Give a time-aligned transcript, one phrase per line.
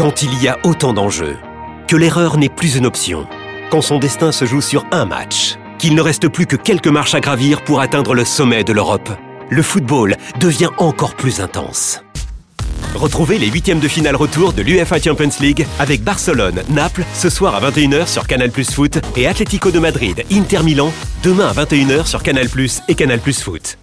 [0.00, 1.36] Quand il y a autant d'enjeux,
[1.86, 3.26] que l'erreur n'est plus une option,
[3.70, 7.14] quand son destin se joue sur un match, qu'il ne reste plus que quelques marches
[7.14, 9.10] à gravir pour atteindre le sommet de l'Europe,
[9.50, 12.00] le football devient encore plus intense.
[12.94, 17.54] Retrouvez les huitièmes de finale retour de l'UFA Champions League avec Barcelone, Naples ce soir
[17.54, 22.06] à 21h sur Canal Plus Foot et Atlético de Madrid, Inter Milan demain à 21h
[22.06, 23.76] sur Canal Plus et Canal Plus Foot.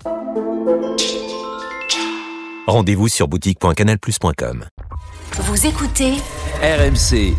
[2.65, 4.65] Rendez-vous sur boutique.canalplus.com.
[5.33, 6.13] Vous écoutez
[6.61, 7.35] RMC,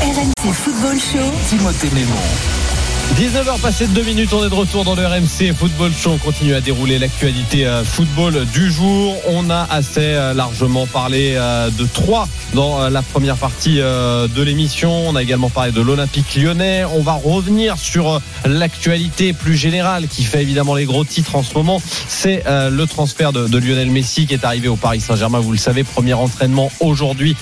[0.00, 1.18] RMC Football Show.
[1.48, 2.61] Timothée Mémon.
[3.10, 6.12] 19h passées de 2 minutes, on est de retour dans le RMC Football Show.
[6.12, 9.14] On continue à dérouler l'actualité euh, football du jour.
[9.28, 15.08] On a assez euh, largement parlé euh, de trois dans la première partie de l'émission.
[15.08, 16.84] On a également parlé de l'Olympique lyonnais.
[16.84, 21.54] On va revenir sur l'actualité plus générale qui fait évidemment les gros titres en ce
[21.54, 21.80] moment.
[22.08, 25.38] C'est le transfert de, Lionel Messi qui est arrivé au Paris Saint-Germain.
[25.38, 27.36] Vous le savez, premier entraînement aujourd'hui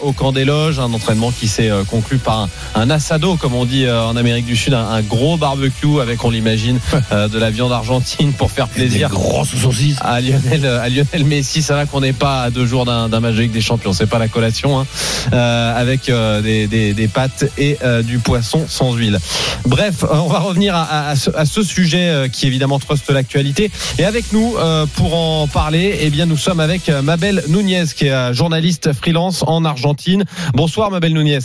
[0.00, 0.80] au camp des loges.
[0.80, 4.74] Un entraînement qui s'est conclu par un, assado, comme on dit en Amérique du Sud,
[4.74, 6.78] un gros barbecue avec, on l'imagine,
[7.12, 9.10] euh, de la viande argentine pour faire plaisir.
[9.44, 9.96] saucisses.
[10.00, 13.34] À Lionel, à Lionel Messi, ça va qu'on n'est pas à deux jours d'un match
[13.34, 13.92] avec des champions.
[13.92, 14.86] C'est pas la collation, hein.
[15.32, 19.18] euh, avec euh, des, pâtes et du poisson sans huile.
[19.64, 23.70] Bref, on va revenir à, ce, sujet qui évidemment truste l'actualité.
[23.98, 24.54] Et avec nous,
[24.94, 29.64] pour en parler, eh bien, nous sommes avec Mabel Nunez, qui est journaliste freelance en
[29.64, 30.24] Argentine.
[30.54, 31.38] Bonsoir, Mabel Nunez.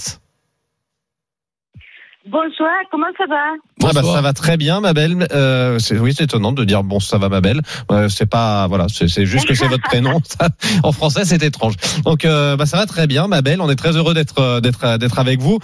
[2.27, 5.25] Bonsoir, comment ça va ah bah, Ça va très bien, ma belle.
[5.31, 7.61] Euh, oui, c'est étonnant de dire bon, ça va, ma belle.
[7.91, 10.21] Euh, c'est pas, voilà, c'est juste que c'est votre prénom.
[10.83, 11.73] en français, c'est étrange.
[12.05, 13.59] Donc, euh, bah, ça va très bien, ma belle.
[13.59, 15.57] On est très heureux d'être d'être d'être avec vous.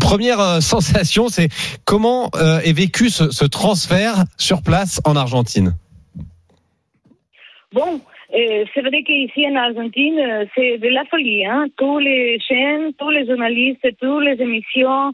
[0.00, 1.48] première sensation, c'est
[1.84, 2.30] comment
[2.64, 5.76] est vécu ce, ce, transfert sur place en Argentine?
[7.72, 8.00] Bon.
[8.32, 11.46] c'est vrai qu'ici en Argentine, c'est de la folie.
[11.46, 11.66] Hein?
[11.76, 15.12] Tous les chaînes, tous les journalistes, toutes les émissions,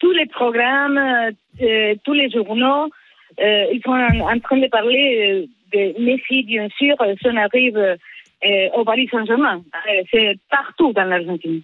[0.00, 1.30] tous les programmes, euh,
[1.62, 2.90] euh, tous les journaux,
[3.40, 7.78] euh, ils sont en, train de parler de Messi, bien sûr, son arrive
[8.74, 9.62] au Paris Saint-Germain.
[10.10, 11.62] c'est partout dans l'Argentine.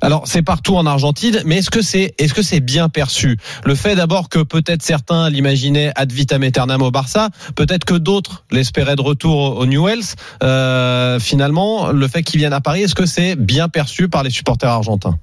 [0.00, 3.38] Alors c'est partout en Argentine, mais est-ce que c'est est-ce que c'est bien perçu?
[3.64, 8.44] Le fait d'abord que peut-être certains l'imaginaient ad vitam aeternam au Barça, peut-être que d'autres
[8.50, 10.14] l'espéraient de retour au Newells.
[10.42, 14.30] Euh, finalement, le fait qu'il vienne à Paris, est-ce que c'est bien perçu par les
[14.30, 15.18] supporters argentins?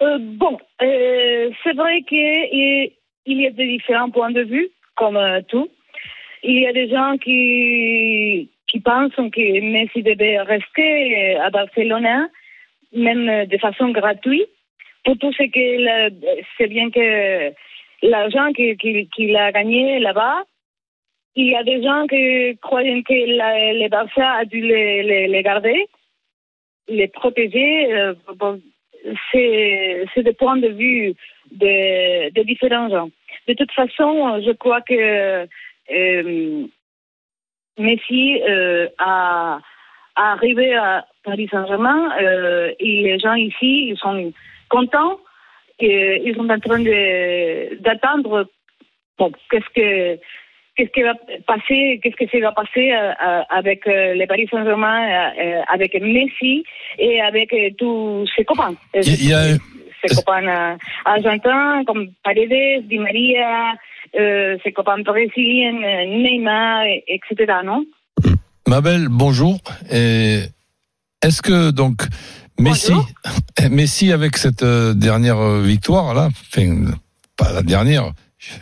[0.00, 2.92] Euh, bon, euh, c'est vrai qu'il
[3.26, 5.68] y a des différents points de vue, comme euh, tout.
[6.42, 12.28] Il y a des gens qui, qui pensent que Messi devait rester à Barcelone,
[12.92, 14.48] même de façon gratuite,
[15.04, 17.52] pour tout ce que c'est bien que
[18.02, 20.44] l'argent qu'il a gagné là-bas.
[21.34, 25.86] Il y a des gens qui croient que le Barça a dû les, garder,
[26.88, 28.12] les protéger
[29.32, 31.14] c'est des points de vue
[31.52, 33.10] de, différents gens.
[33.46, 35.46] De toute façon, je crois que
[35.90, 36.66] euh,
[37.78, 39.60] Messi euh, a,
[40.16, 44.32] a, arrivé à Paris Saint-Germain euh, et les gens ici ils sont
[44.68, 45.18] contents
[45.78, 46.82] et ils sont en train
[47.80, 48.48] d'attendre
[49.18, 50.20] bon, qu'est-ce que
[50.78, 51.14] qu'est-ce qui va
[51.46, 55.32] passer, qu'est-ce que ça va passer euh, euh, avec euh, le Paris Saint-Germain,
[55.72, 56.64] avec Messi
[56.98, 58.74] et avec tous ses copains?
[58.94, 59.56] Il y a...
[60.06, 63.74] Ses copains argentins comme Paredes, Di Maria,
[64.14, 67.52] ses copains brésiliens, Neymar, etc.
[67.64, 67.84] Non?
[68.68, 69.58] Mabel, bonjour.
[69.90, 72.02] Est-ce que donc
[72.60, 72.92] Messi,
[73.72, 76.92] Messi avec cette dernière victoire là, enfin
[77.36, 78.12] pas la dernière,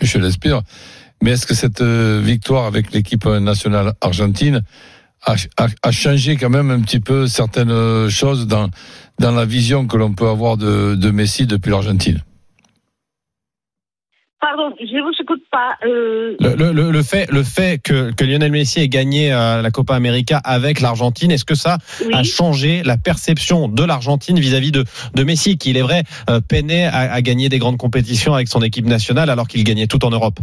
[0.01, 0.63] je l'espère,
[1.23, 4.63] mais est-ce que cette euh, victoire avec l'équipe nationale argentine
[5.25, 5.35] a,
[5.83, 8.69] a, changé quand même un petit peu certaines euh, choses dans,
[9.19, 12.23] dans la vision que l'on peut avoir de, de Messi depuis l'Argentine?
[14.41, 15.77] Pardon, je ne vous écoute pas.
[15.85, 16.37] Euh...
[16.39, 19.97] Le, le, le, fait, le fait que, que Lionel Messi ait gagné euh, la Copa
[19.97, 21.79] América avec l'Argentine, est-ce que ça
[22.13, 26.05] a changé la perception de l'Argentine vis-à-vis de, de Messi, qui, il est vrai,
[26.47, 30.05] peinait à, à gagner des grandes compétitions avec son équipe nationale alors qu'il gagnait tout
[30.05, 30.39] en Europe?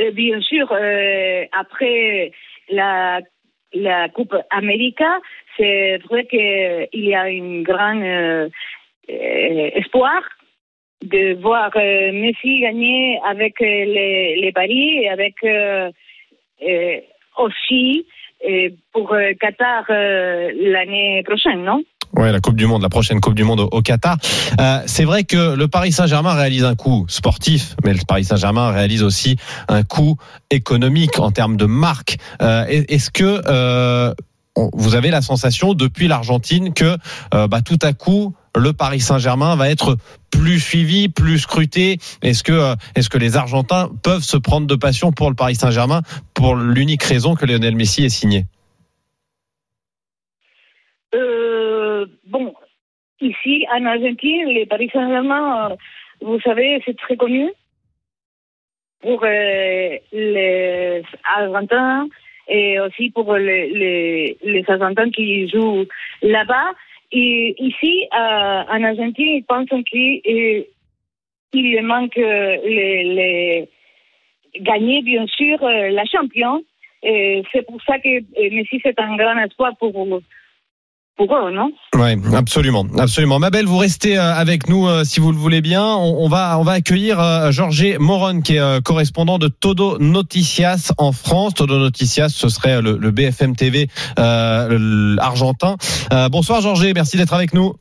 [0.00, 2.32] Euh, bien sûr, euh, après
[2.68, 3.20] la,
[3.74, 5.20] la Coupe América,
[5.56, 8.48] c'est vrai qu'il y a un grand euh,
[9.08, 10.22] espoir
[11.02, 15.34] de voir Messi gagner avec les, les paris et avec
[17.36, 18.06] aussi
[18.92, 21.82] pour Qatar l'année prochaine, non?
[22.14, 24.18] Ouais, la Coupe du Monde, la prochaine Coupe du Monde au, Qatar.
[24.60, 28.70] Euh, c'est vrai que le Paris Saint-Germain réalise un coup sportif, mais le Paris Saint-Germain
[28.70, 29.36] réalise aussi
[29.68, 30.16] un coup
[30.50, 32.18] économique en termes de marque.
[32.42, 34.12] Euh, Est-ce que euh,
[34.74, 36.98] vous avez la sensation depuis l'Argentine que
[37.32, 39.96] bah, tout à coup le Paris Saint-Germain va être
[40.30, 41.98] plus suivi, plus scruté?
[42.20, 46.02] Est-ce que les Argentins peuvent se prendre de passion pour le Paris Saint-Germain
[46.34, 48.44] pour l'unique raison que Lionel Messi est signé?
[52.26, 52.54] Bon,
[53.20, 55.76] ici, en Argentine, le Paris Saint-Germain, euh,
[56.20, 57.50] vous savez, c'est très connu
[59.00, 62.08] pour euh, les Argentins
[62.48, 65.86] et aussi pour les, les, les Argentins qui jouent
[66.22, 66.72] là-bas.
[67.12, 70.66] Et ici, euh, en Argentine, ils pensent qu'il
[71.54, 73.68] il manque les, les
[74.60, 76.62] gagner, bien sûr, la champion.
[77.02, 78.20] Et c'est pour ça que
[78.54, 79.92] Messi, c'est un grand espoir pour,
[81.16, 83.38] pour eux, non Oui, absolument, absolument.
[83.38, 85.84] Mabel, vous restez euh, avec nous euh, si vous le voulez bien.
[85.84, 89.98] On, on va, on va accueillir euh, Jorge Moron, qui est euh, correspondant de Todo
[89.98, 91.54] Noticias en France.
[91.54, 93.88] Todo Noticias, ce serait le, le BFM TV
[94.18, 95.76] euh, argentin.
[96.12, 97.74] Euh, bonsoir Jorge, merci d'être avec nous.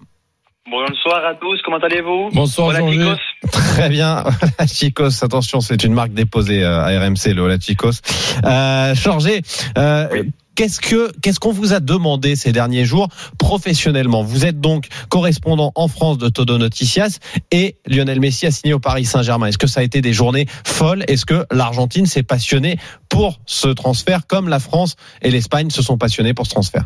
[0.70, 2.30] Bonsoir à tous, comment allez-vous?
[2.34, 3.18] Bonsoir, Hola, chicos.
[3.52, 4.24] Très bien.
[4.60, 7.90] Hola Chicos, attention, c'est une marque déposée euh, à RMC, le Hola Chicos.
[8.46, 9.42] Euh, Jorge,
[9.78, 10.30] euh, Oui.
[10.56, 13.08] Qu'est-ce que qu'est-ce qu'on vous a demandé ces derniers jours
[13.40, 14.22] professionnellement?
[14.22, 17.20] Vous êtes donc correspondant en France de Todo Noticias
[17.52, 19.48] et Lionel Messi a signé au Paris Saint-Germain.
[19.48, 21.04] Est-ce que ça a été des journées folles?
[21.08, 22.78] Est-ce que l'Argentine s'est passionnée
[23.10, 26.84] pour ce transfert comme la France et l'Espagne se sont passionnés pour ce transfert?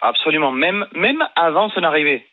[0.00, 2.24] Absolument, même, même avant son arrivée.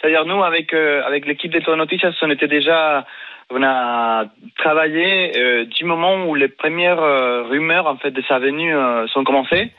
[0.00, 3.06] C'est-à-dire nous, avec, euh, avec l'équipe des Tour Noticias, on était déjà,
[3.50, 4.24] on a
[4.58, 8.74] travaillé euh, du moment où les premières euh, rumeurs en fait de sa venue
[9.12, 9.70] sont commencées.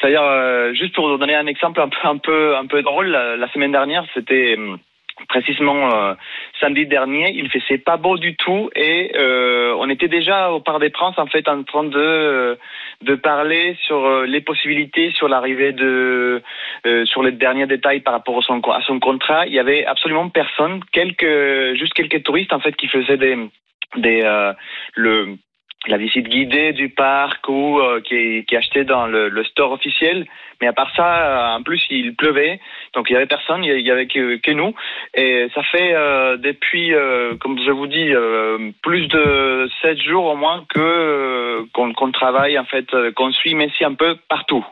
[0.00, 3.08] C'est-à-dire, euh, juste pour vous donner un exemple un peu, un peu, un peu drôle,
[3.08, 4.78] la, la semaine dernière, c'était hum,
[5.28, 6.14] précisément euh,
[6.60, 10.80] samedi dernier, il faisait pas beau du tout et euh, on était déjà au Parc
[10.80, 12.54] des Princes en fait en train de euh,
[13.02, 16.42] de parler sur euh, les possibilités sur l'arrivée de
[16.86, 19.46] euh, sur les derniers détails par rapport à son à son contrat.
[19.46, 23.36] Il y avait absolument personne, quelques juste quelques touristes en fait qui faisaient des
[23.96, 24.52] des euh,
[24.94, 25.36] le
[25.86, 30.26] la visite guidée du parc ou euh, qui, qui achetait dans le, le store officiel.
[30.60, 32.60] Mais à part ça, euh, en plus, il pleuvait,
[32.94, 34.74] donc il y avait personne, il y avait que, nous.
[35.14, 36.92] Et ça fait euh, depuis,
[37.40, 38.12] comme je vous dis,
[38.82, 43.94] plus de sept jours au moins que qu'on travaille en fait, qu'on suit Messi un
[43.94, 44.64] peu partout,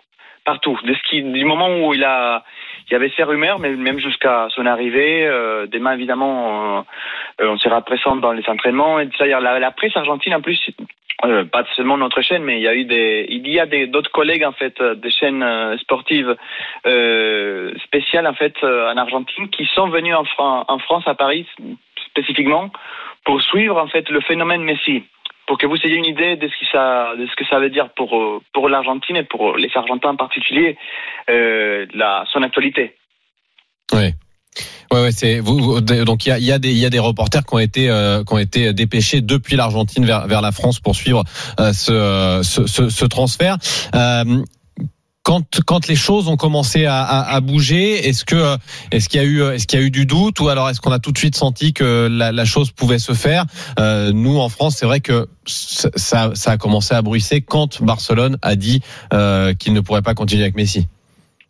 [0.49, 0.79] partout.
[1.13, 2.43] Du moment où il a,
[2.87, 6.87] il y avait ces rumeurs, mais même jusqu'à son arrivée, euh, demain évidemment,
[7.41, 8.99] euh, on sera présent dans les entraînements.
[8.99, 10.59] Et la, presse argentine en plus.
[11.25, 14.13] Euh, pas seulement notre chaîne, mais il y a eu des, il y a d'autres
[14.13, 16.37] collègues en fait, euh, des chaînes euh, sportives
[16.87, 20.25] euh, spéciales en fait euh, en Argentine qui sont venus en,
[20.69, 21.45] en France à Paris
[22.11, 22.71] spécifiquement
[23.25, 25.03] pour suivre en fait le phénomène Messi,
[25.49, 27.71] pour que vous ayez une idée de ce que ça, de ce que ça veut
[27.71, 30.77] dire pour euh, pour l'Argentine et pour les Argentins en particulier,
[31.31, 32.95] euh, la son actualité.
[33.95, 34.13] Oui.
[34.91, 37.45] Ouais, ouais, c'est vous, donc il y a, y a des y a des reporters
[37.45, 40.95] qui ont été euh, qui ont été dépêchés depuis l'Argentine vers vers la France pour
[40.95, 41.25] suivre
[41.61, 43.57] euh, ce, euh, ce ce transfert.
[43.95, 44.43] Euh,
[45.25, 50.49] quand les choses ont commencé à, bouger, est-ce qu'il y a eu du doute ou
[50.49, 53.45] alors est-ce qu'on a tout de suite senti que la, chose pouvait se faire?
[53.79, 58.57] Euh, Nous en France, c'est vrai que ça a commencé à bruisser quand Barcelone a
[58.57, 58.81] dit
[59.13, 60.87] euh, qu'il ne pourrait pas continuer avec Messi.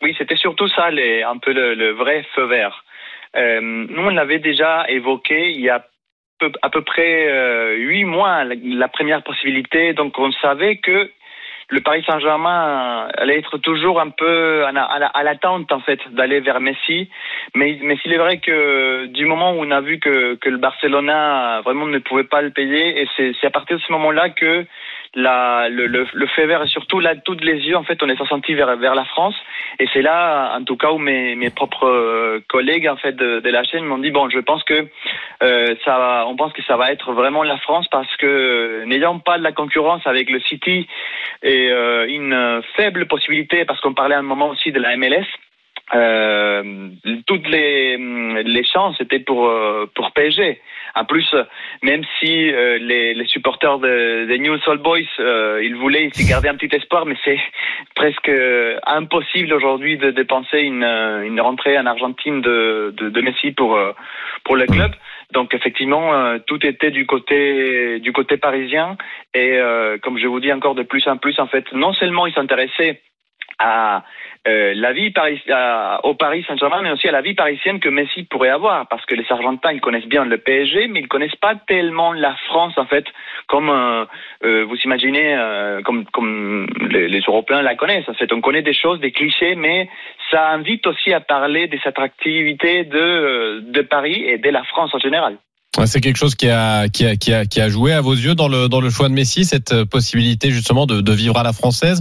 [0.03, 2.84] Oui, c'était surtout ça, un peu le, vrai feu vert.
[3.37, 5.84] Euh, nous, on l'avait déjà évoqué il y a
[6.63, 9.93] à peu près huit mois, la première possibilité.
[9.93, 11.10] Donc, on savait que
[11.70, 15.81] le Paris Saint-Germain allait être toujours un peu à, la- à, la- à l'attente, en
[15.81, 17.10] fait, d'aller vers Messi.
[17.55, 21.60] Mais, mais est vrai que du moment où on a vu que, que le Barcelona
[21.65, 24.65] vraiment ne pouvait pas le payer, et c'est, c'est à partir de ce moment-là que
[25.19, 28.55] le, le, fait vert et surtout là, toutes les yeux, en fait, on est senti
[28.55, 29.34] vers, vers la France.
[29.79, 33.65] Et c'est là, en tout cas, où mes, propres euh, collègues en fait de, la
[33.65, 34.87] chaîne m'ont dit bon, je pense que
[35.43, 39.39] euh, ça, on pense que ça va être vraiment la France parce que n'ayant pas
[39.39, 40.87] de la concurrence avec le City
[41.43, 45.27] et euh, une faible possibilité, parce qu'on parlait à un moment aussi de la MLS.
[47.27, 49.51] Toutes les, chances étaient pour
[49.94, 50.60] pour PSG.
[50.98, 51.32] En plus,
[51.82, 56.28] même si euh, les, les supporters de, des New Soul Boys, euh, ils voulaient, ils
[56.28, 57.38] gardaient un petit espoir, mais c'est
[57.94, 63.20] presque euh, impossible aujourd'hui de dépenser une, euh, une rentrée en Argentine de, de, de
[63.20, 63.93] Messi pour euh,
[64.44, 64.93] pour le club.
[65.32, 68.96] Donc effectivement, euh, tout était du côté du côté parisien
[69.34, 72.26] et euh, comme je vous dis encore de plus en plus, en fait, non seulement
[72.26, 73.00] ils s'intéressaient
[73.58, 74.05] à
[74.46, 75.43] euh, la vie Paris,
[76.05, 79.15] au Paris Saint-Germain, mais aussi à la vie parisienne que Messi pourrait avoir, parce que
[79.15, 82.86] les Argentins ils connaissent bien le PSG, mais ils connaissent pas tellement la France en
[82.86, 83.05] fait,
[83.46, 84.05] comme euh,
[84.44, 85.36] euh, vous imaginez,
[85.84, 88.08] comme les, Européens la connaissent.
[88.08, 89.88] En fait, on connaît des choses, des clichés, mais
[90.31, 95.36] ça invite aussi à parler des attractivités de Paris et de la France en général.
[95.84, 96.88] C'est quelque chose qui a,
[97.69, 101.43] joué à vos yeux dans le, choix de Messi, cette possibilité justement de, vivre à
[101.43, 102.00] la française.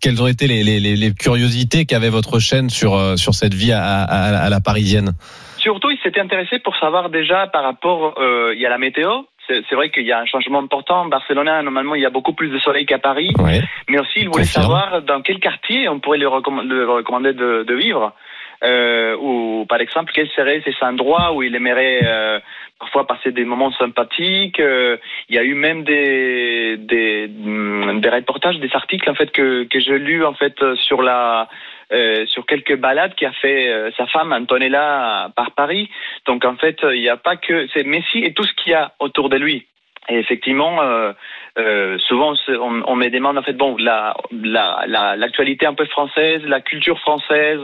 [0.00, 4.02] Quelles ont été les, les, les curiosités qu'avait votre chaîne sur, sur cette vie à,
[4.02, 5.12] à, à la parisienne?
[5.58, 9.22] Surtout, il s'était intéressé pour savoir déjà par rapport, euh, il y a la météo.
[9.48, 11.06] C'est vrai qu'il y a un changement important.
[11.06, 13.32] Barcelone, normalement, il y a beaucoup plus de soleil qu'à Paris.
[13.36, 13.60] Ouais.
[13.88, 14.62] Mais aussi, il voulait Confirme.
[14.62, 18.14] savoir dans quel quartier on pourrait lui recommander de, de vivre.
[18.62, 22.40] Euh, ou par exemple, quels seraient ces endroits où il aimerait euh,
[22.78, 24.60] parfois passer des moments sympathiques.
[24.60, 24.96] Euh,
[25.28, 29.80] il y a eu même des, des, des reportages, des articles en fait que, que
[29.80, 31.48] j'ai lus en fait sur la
[31.92, 35.90] euh, sur quelques balades qu'a fait euh, sa femme Antonella par Paris.
[36.26, 38.74] Donc en fait, il n'y a pas que c'est Messi et tout ce qu'il y
[38.74, 39.66] a autour de lui.
[40.08, 41.12] Et effectivement, euh,
[41.58, 45.84] euh, souvent on, on, me demande en fait bon la l'actualité la, la, un peu
[45.86, 47.60] française, la culture française,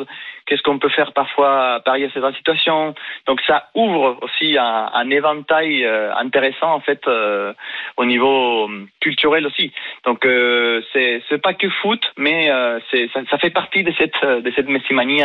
[0.47, 2.95] qu'est-ce qu'on peut faire parfois à Paris à cette situation.
[3.27, 7.53] Donc ça ouvre aussi un, un éventail euh, intéressant en fait euh,
[7.97, 8.69] au niveau
[9.01, 9.73] culturel aussi.
[10.05, 12.51] Donc euh, c'est c'est pas que foot, mais
[12.91, 15.23] c'est ça, ça, fait partie de cette de cette messimanie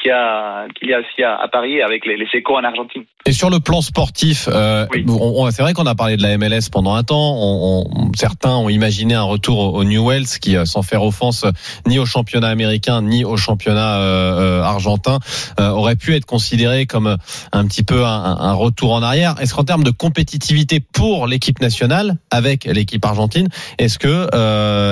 [0.00, 3.04] qu'il y a qu'il y a aussi à, à, Paris avec les, les en Argentine.
[3.26, 5.04] Et sur le plan sportif, euh, oui.
[5.50, 7.36] c'est vrai qu'on a parlé de la MLS pendant un temps.
[7.38, 11.46] On, on, certains ont imaginé un retour au, au New Wells qui, sans faire offense
[11.86, 15.18] ni au championnat américain ni au championnat euh, argentin,
[15.60, 17.16] euh, aurait pu être considéré comme
[17.52, 19.34] un petit peu un, retour en arrière.
[19.40, 23.48] Est-ce qu'en termes de compétitivité pour l'équipe nationale avec l'équipe argentine,
[23.78, 24.28] est-ce que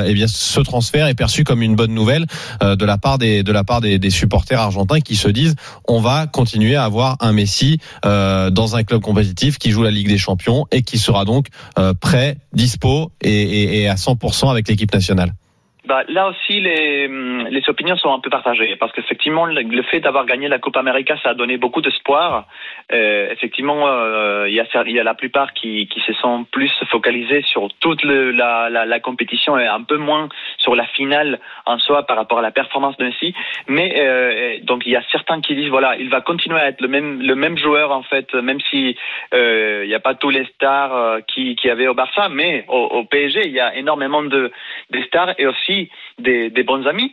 [0.06, 2.26] eh bien ce transfert est perçu comme une bonne nouvelle
[2.61, 5.54] de la part des de la part des, supporters argentins qui se disent
[5.88, 9.90] on va continuer à avoir un Messi euh, dans un club compétitif qui joue la
[9.90, 14.50] Ligue des Champions et qui sera donc euh, prêt, dispo et, et, et à 100%
[14.50, 15.35] avec l'équipe nationale?
[15.84, 20.26] Bah, là aussi, les, les opinions sont un peu partagées parce qu'effectivement, le, fait d'avoir
[20.26, 22.46] gagné la Coupe América, ça a donné beaucoup d'espoir.
[22.92, 26.44] Euh, effectivement, euh, il y, a, il y a la plupart qui, qui se sont
[26.44, 31.40] plus focalisés sur toute la, la, la, compétition et un peu moins sur la finale
[31.66, 33.34] en soi par rapport à la performance de Messi.
[33.66, 36.80] Mais euh, donc, il y a certains qui disent voilà, il va continuer à être
[36.80, 38.96] le même, le même joueur en fait, même si
[39.34, 42.64] euh, il n'y a pas tous les stars euh, qui, qui avaient au Barça, mais
[42.68, 44.52] au, au PSG, il y a énormément de
[44.90, 45.71] des stars et aussi
[46.18, 47.12] des, bons amis.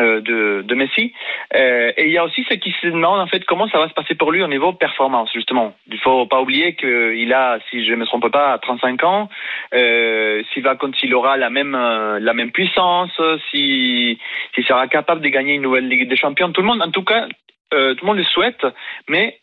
[0.00, 1.12] Euh, de, Messi.
[1.54, 3.88] Euh, et il y a aussi ceux qui se demandent en fait comment ça va
[3.88, 5.72] se passer pour lui au niveau performance justement.
[5.86, 9.28] Il faut pas oublier qu'il a, si je ne me trompe pas, 35 ans.
[9.72, 13.12] Euh, s'il va quand il aura la même la même puissance,
[13.52, 14.18] si
[14.54, 17.04] s'il sera capable de gagner une nouvelle Ligue des Champions, tout le monde, en tout
[17.04, 17.28] cas,
[17.70, 18.66] tout le monde le souhaite,
[19.08, 19.38] mais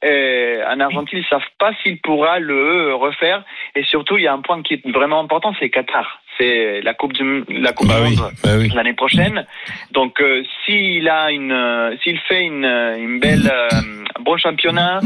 [0.68, 3.46] en Argentine, ils ne savent pas s'il pourra le refaire.
[3.76, 6.22] Et surtout, il y a un point qui est vraiment important, c'est Qatar.
[6.42, 8.72] C'est la Coupe du la Coupe bah du oui, Monde bah oui.
[8.74, 9.46] l'année prochaine.
[9.92, 13.68] Donc, euh, s'il a une, euh, s'il fait une, une belle, euh,
[14.18, 15.02] un bon championnat,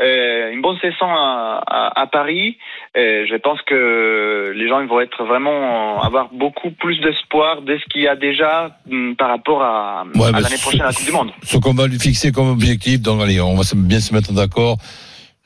[0.00, 2.58] une bonne saison à, à, à Paris,
[2.96, 7.84] je pense que les gens ils vont être vraiment avoir beaucoup plus d'espoir de ce
[7.88, 11.06] qu'il y a déjà mm, par rapport à, ouais, à l'année prochaine à la Coupe
[11.06, 11.30] du Monde.
[11.44, 14.76] Ce qu'on va lui fixer comme objectif, donc allez, on va bien se mettre d'accord.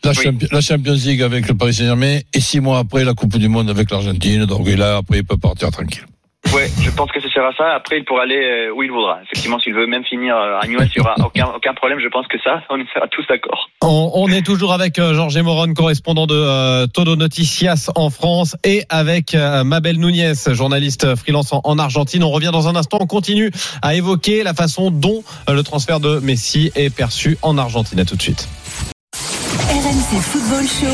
[0.04, 0.16] La, oui.
[0.22, 3.48] Champions, la, Champions League avec le Paris Saint-Germain et six mois après la Coupe du
[3.48, 4.44] Monde avec l'Argentine.
[4.44, 6.04] Donc et là, après, il peut partir tranquille.
[6.52, 7.74] Ouais, je pense que ce sera ça.
[7.74, 9.18] Après, il pourra aller où il voudra.
[9.24, 11.98] Effectivement, s'il veut même finir à Newell's, il n'y aura aucun, aucun problème.
[12.00, 13.70] Je pense que ça, on sera tous d'accord.
[13.82, 18.56] On, on, est toujours avec euh, Georges Moron, correspondant de euh, Todo Noticias en France,
[18.62, 22.22] et avec euh, Mabel Núñez, journaliste freelance en, en, Argentine.
[22.22, 22.98] On revient dans un instant.
[23.00, 23.50] On continue
[23.82, 27.98] à évoquer la façon dont le transfert de Messi est perçu en Argentine.
[27.98, 28.48] À tout de suite.
[29.92, 30.86] Football Show.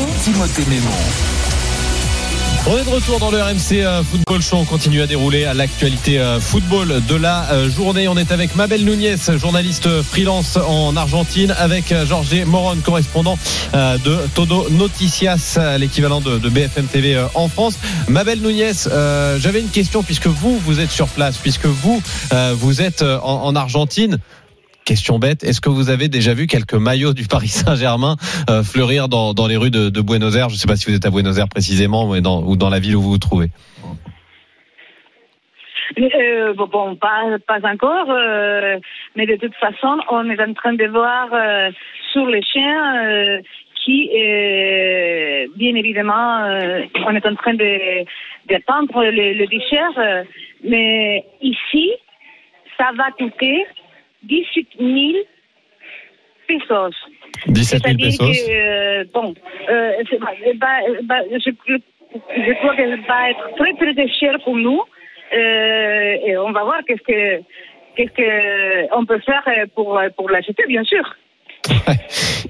[2.67, 4.57] On est de retour dans le RMC euh, Football Show.
[4.57, 8.09] On continue à dérouler à l'actualité euh, football de la euh, journée.
[8.09, 13.37] On est avec Mabel Núñez, journaliste freelance en Argentine, avec Georges Moron, correspondant
[13.73, 17.75] de Todo Noticias, l'équivalent de, BFM TV en France.
[18.09, 18.73] Mabel Núñez,
[19.37, 22.01] j'avais une question puisque vous, vous êtes sur place, puisque vous,
[22.55, 24.19] vous êtes en Argentine.
[24.85, 28.15] Question bête, est-ce que vous avez déjà vu quelques maillots du Paris Saint-Germain
[28.49, 30.49] euh, fleurir dans, dans, les rues de, Buenos Aires?
[30.49, 32.69] Je ne sais pas si vous êtes à Buenos Aires précisément mais dans, ou dans
[32.69, 33.49] la ville où vous vous trouvez.
[35.99, 37.25] Euh, bon, pas,
[37.63, 38.79] encore, euh,
[39.15, 41.29] mais de toute façon, on est en train de voir
[42.11, 43.39] sur les chiens
[43.85, 44.09] qui,
[45.57, 46.47] bien évidemment,
[47.05, 48.03] on est en train de,
[48.47, 50.25] de le, le t-shirt,
[50.63, 51.91] mais ici,
[52.77, 53.63] ça va coûter
[54.23, 55.23] 18 000
[56.47, 56.95] pesos.
[57.47, 58.45] 17 000 C'est-à-dire pesos.
[58.45, 59.33] que, euh, bon,
[59.69, 60.03] euh,
[60.55, 60.67] bah,
[61.03, 61.51] bah, je,
[62.11, 64.81] je crois que ça va être très très cher pour nous.
[65.33, 67.41] Euh, et on va voir qu'est-ce que
[67.95, 69.43] qu'est-ce que on peut faire
[69.75, 71.03] pour pour l'acheter, bien sûr.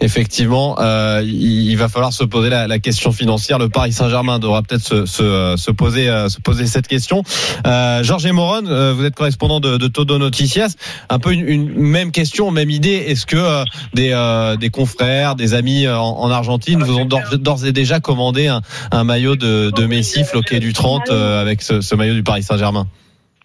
[0.02, 3.60] Effectivement, euh, il, il va falloir se poser la, la question financière.
[3.60, 7.24] Le Paris Saint-Germain devra peut-être se, se, se poser euh, se poser cette question.
[7.68, 10.76] Euh, Georges Moron, euh, vous êtes correspondant de, de Todo Noticias.
[11.10, 13.04] Un peu une, une même question, même idée.
[13.08, 13.64] Est-ce que euh,
[13.94, 17.72] des, euh, des confrères, des amis euh, en, en Argentine vous ont d'ores d'ores et
[17.72, 18.62] déjà commandé un,
[18.92, 22.44] un maillot de, de Messi floqué du 30 euh, avec ce, ce maillot du Paris
[22.44, 22.88] Saint-Germain?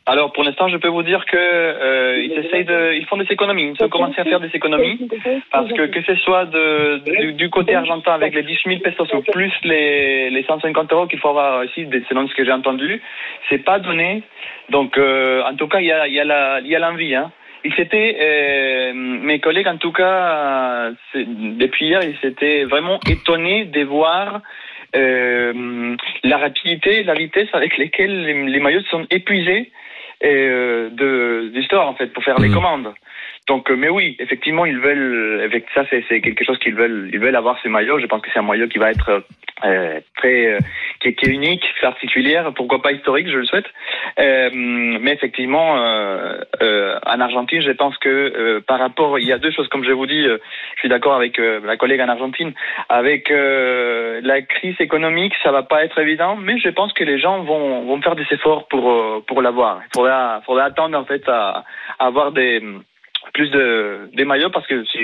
[0.09, 3.27] Alors pour l'instant, je peux vous dire que euh, ils essayent de, ils font des
[3.29, 3.75] économies.
[3.77, 5.09] Ils ont commencé à faire des économies
[5.51, 9.23] parce que que ce soit de, du, côté argentin avec les 10 000 pesos ou
[9.23, 13.03] plus les, les 150 euros qu'il faut avoir ici, selon ce que j'ai entendu,
[13.49, 14.23] c'est pas donné.
[14.71, 16.79] Donc euh, en tout cas, il y a, il y a la, il y a
[16.79, 17.17] l'envie.
[17.17, 17.33] Hein.
[17.65, 23.83] Ils s'étaient, euh, mes collègues en tout cas, depuis hier, ils s'étaient vraiment étonnés de
[23.83, 24.41] voir
[24.95, 29.73] euh, la rapidité, la vitesse avec lesquelles les, les maillots sont épuisés
[30.25, 32.55] euh, de, du store en fait pour faire les Mhm.
[32.55, 32.95] commandes.
[33.47, 37.37] Donc, euh, mais oui, effectivement, ils veulent, ça, c'est quelque chose qu'ils veulent, ils veulent
[37.37, 38.01] avoir ces maillots.
[38.01, 39.23] Je pense que c'est un maillot qui va être
[39.65, 40.59] euh, très, euh,
[41.01, 43.67] qui, est, qui est unique, particulière, pourquoi pas historique, je le souhaite.
[44.19, 49.39] Euh, mais effectivement, euh, euh, en Argentine, je pense que par rapport, il y a
[49.39, 52.53] deux choses, comme je vous dis, je suis d'accord avec la collègue en Argentine,
[52.89, 57.43] avec la crise économique, ça va pas être évident, mais je pense que les gens
[57.45, 59.81] vont, vont faire des efforts pour pour l'avoir.
[59.85, 61.65] Il faudra, faudra attendre en fait à,
[61.99, 62.61] à avoir des
[63.35, 64.99] plus de des maillots parce que si,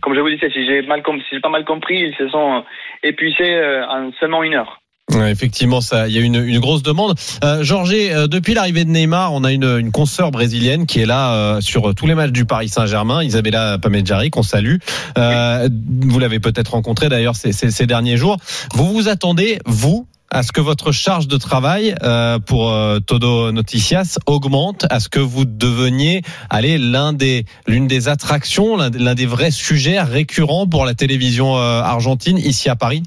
[0.00, 2.64] comme je vous disais, si j'ai mal si j'ai pas mal compris, ils se sont
[3.02, 4.80] épuisés euh, en seulement une heure.
[5.26, 7.14] Effectivement, ça, il y a une, une grosse demande.
[7.42, 11.06] Euh, Georges, euh, depuis l'arrivée de Neymar, on a une, une consoeur brésilienne qui est
[11.06, 14.76] là euh, sur tous les matchs du Paris Saint-Germain, Isabella Pamedjari, qu'on salue.
[15.16, 15.68] Euh,
[16.02, 18.36] vous l'avez peut-être rencontrée d'ailleurs ces derniers jours.
[18.74, 23.50] Vous vous attendez, vous, à ce que votre charge de travail euh, pour euh, Todo
[23.52, 29.26] Noticias augmente, à ce que vous deveniez, allez, l'un des, l'une des attractions, l'un des
[29.26, 33.02] vrais sujets récurrents pour la télévision euh, argentine ici à Paris?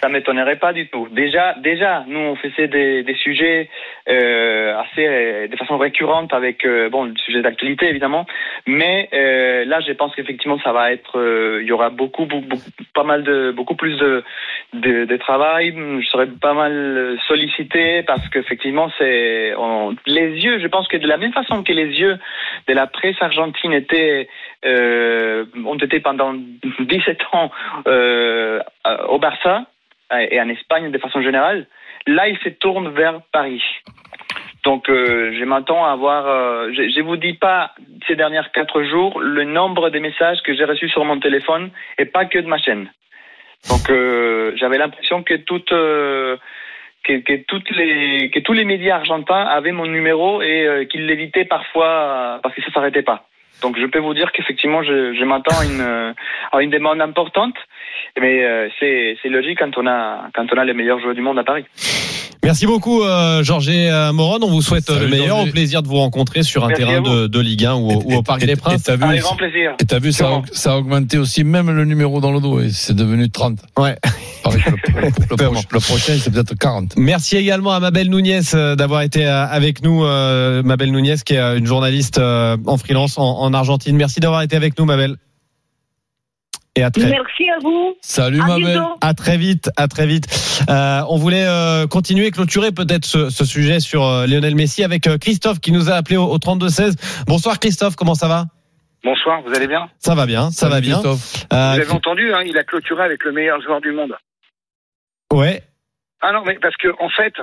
[0.00, 1.08] Ça m'étonnerait pas du tout.
[1.10, 3.70] Déjà, déjà, nous on faisait des, des sujets
[4.10, 8.26] euh, assez euh, de façon récurrente avec euh, bon le sujet d'actualité évidemment,
[8.66, 12.46] mais euh, là je pense qu'effectivement ça va être, euh, il y aura beaucoup, beaucoup,
[12.94, 14.22] pas mal de beaucoup plus de,
[14.74, 15.74] de, de travail.
[15.74, 19.54] Je serai pas mal sollicité parce qu'effectivement c'est
[20.06, 20.58] les yeux.
[20.58, 22.18] Je pense que de la même façon que les yeux
[22.68, 24.28] de la presse argentine étaient
[24.64, 26.34] ont été pendant
[26.80, 27.50] 17 ans
[29.08, 29.64] au Barça
[30.12, 31.66] et en Espagne de façon générale,
[32.06, 33.62] là il se tourne vers Paris.
[34.64, 37.72] Donc euh, je m'attends à avoir, euh, je, je vous dis pas
[38.08, 42.04] ces dernières quatre jours le nombre de messages que j'ai reçus sur mon téléphone et
[42.04, 42.90] pas que de ma chaîne.
[43.68, 46.36] Donc euh, j'avais l'impression que toutes euh,
[47.04, 51.06] que, que toutes les que tous les médias argentins avaient mon numéro et euh, qu'ils
[51.06, 53.24] l'évitaient parfois euh, parce que ça s'arrêtait pas.
[53.62, 56.12] Donc je peux vous dire qu'effectivement je, je m'attends à une euh,
[56.52, 57.54] à une demande importante,
[58.20, 61.22] mais euh, c'est c'est logique quand on a quand on a les meilleurs joueurs du
[61.22, 61.64] monde à Paris.
[62.46, 64.38] Merci beaucoup, euh, Georges euh, Moron.
[64.40, 65.40] On vous souhaite euh, Salut, le meilleur.
[65.40, 68.02] Au plaisir de vous rencontrer sur un Merci terrain de, de Ligue 1 ou, au-
[68.04, 68.82] ou au Parc Et- des Princes.
[68.82, 69.72] Et t'as vu, Avec grand plaisir.
[69.80, 72.60] et t'as vu ça, ça a augmenté aussi même le numéro dans le dos.
[72.60, 73.58] et C'est devenu 30.
[73.76, 73.96] Ouais.
[74.44, 75.54] Le, le- le Vraiment.
[75.60, 76.92] proche- le prochain, c'est peut-être 40.
[76.96, 80.02] Merci également à Mabel Nounès euh, d'avoir été avec nous.
[80.62, 83.96] Mabel Nounès, qui est une journaliste en freelance en, en Argentine.
[83.96, 85.16] Merci d'avoir été avec nous, Mabel.
[86.78, 87.96] Et à très, Merci à vous.
[88.02, 88.82] Salut, À ma belle.
[89.00, 90.26] à très vite, à très vite.
[90.68, 95.06] Euh, on voulait euh, continuer, clôturer peut-être ce, ce sujet sur euh, Lionel Messi avec
[95.06, 97.24] euh, Christophe qui nous a appelé au, au 32-16.
[97.26, 98.44] Bonsoir Christophe, comment ça va?
[99.02, 99.88] Bonsoir, vous allez bien?
[99.98, 100.92] Ça va bien, ça Salut, va bien.
[101.00, 101.46] Christophe.
[101.52, 104.14] Euh, Vous avez entendu, hein, il a clôturé avec le meilleur joueur du monde.
[105.32, 105.62] ouais,
[106.20, 107.34] Ah non, mais parce que en fait,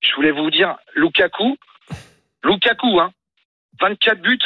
[0.00, 1.56] je voulais vous dire, Lukaku,
[2.44, 3.10] Lukaku, hein,
[3.80, 4.38] 24 buts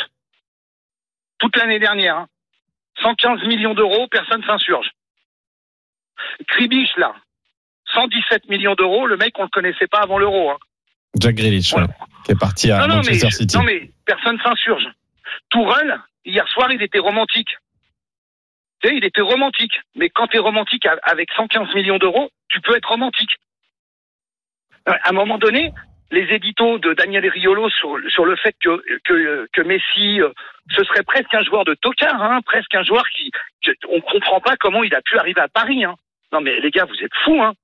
[1.39, 2.27] toute l'année dernière, hein,
[3.03, 4.91] 115 millions d'euros, personne s'insurge.
[6.49, 7.15] Kribiche, là,
[7.95, 10.51] 117 millions d'euros, le mec, on le connaissait pas avant l'euro.
[10.51, 10.59] Hein.
[11.19, 11.85] Jack Grealish, ouais,
[12.25, 13.57] qui est parti à Non, non, mais, Manchester City.
[13.57, 14.89] non, mais personne s'insurge.
[15.51, 17.49] Tourelle, hier soir, il était romantique.
[18.81, 19.75] Tu sais, il était romantique.
[19.95, 23.31] Mais quand tu es romantique avec 115 millions d'euros, tu peux être romantique.
[24.89, 25.73] Euh, À un moment donné,
[26.13, 30.31] les éditos de Daniel Riolo sur, sur le fait que, que, que Messi, euh,
[30.71, 33.31] ce serait presque un joueur de tocard, hein, presque un joueur qui...
[33.89, 35.85] on comprend pas comment il a pu arriver à Paris.
[35.85, 35.95] Hein.
[36.33, 37.43] Non mais les gars, vous êtes fous.
[37.43, 37.55] Hein.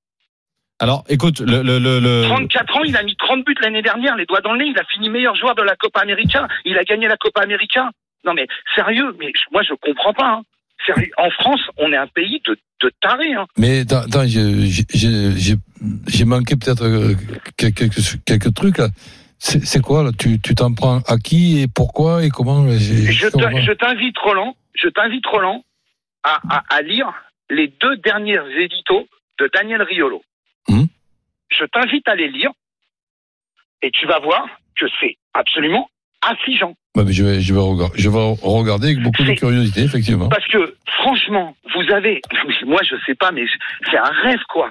[0.79, 4.15] Alors, écoute, le, le, le, le- 34 ans, il a mis 30 buts l'année dernière,
[4.15, 6.77] les doigts dans le nez, il a fini meilleur joueur de la Copa América, il
[6.77, 7.91] a gagné la Copa América.
[8.25, 10.27] Non mais sérieux, mais moi je comprends pas.
[10.27, 10.41] Hein.
[10.85, 13.33] Sérieux, en France, on est un pays de, de tarés.
[13.33, 13.45] Hein.
[13.57, 17.15] Mais attends, j'ai- manqué peut-être euh,
[17.57, 17.89] quelques,
[18.25, 18.89] quelques trucs là.
[19.41, 20.11] C'est quoi là?
[20.19, 22.67] Tu tu t'en prends à qui et pourquoi et comment?
[22.69, 25.63] Je t'invite Roland, je t'invite Roland
[26.23, 27.07] à, à, à lire
[27.49, 29.07] les deux derniers éditos
[29.39, 30.21] de Daniel Riolo.
[30.67, 30.83] Hmm?
[31.49, 32.51] Je t'invite à les lire
[33.81, 34.45] et tu vas voir
[34.77, 35.89] que c'est absolument
[36.21, 36.73] affligeant.
[36.95, 40.29] Bah, mais je vais je vais regarder, je vais regarder avec beaucoup de curiosité effectivement.
[40.29, 42.21] Parce que franchement, vous avez,
[42.65, 43.45] moi je sais pas, mais
[43.89, 44.69] c'est un rêve quoi.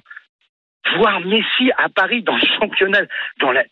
[0.97, 3.03] Voir Messi à Paris dans le championnat,
[3.41, 3.65] dans la,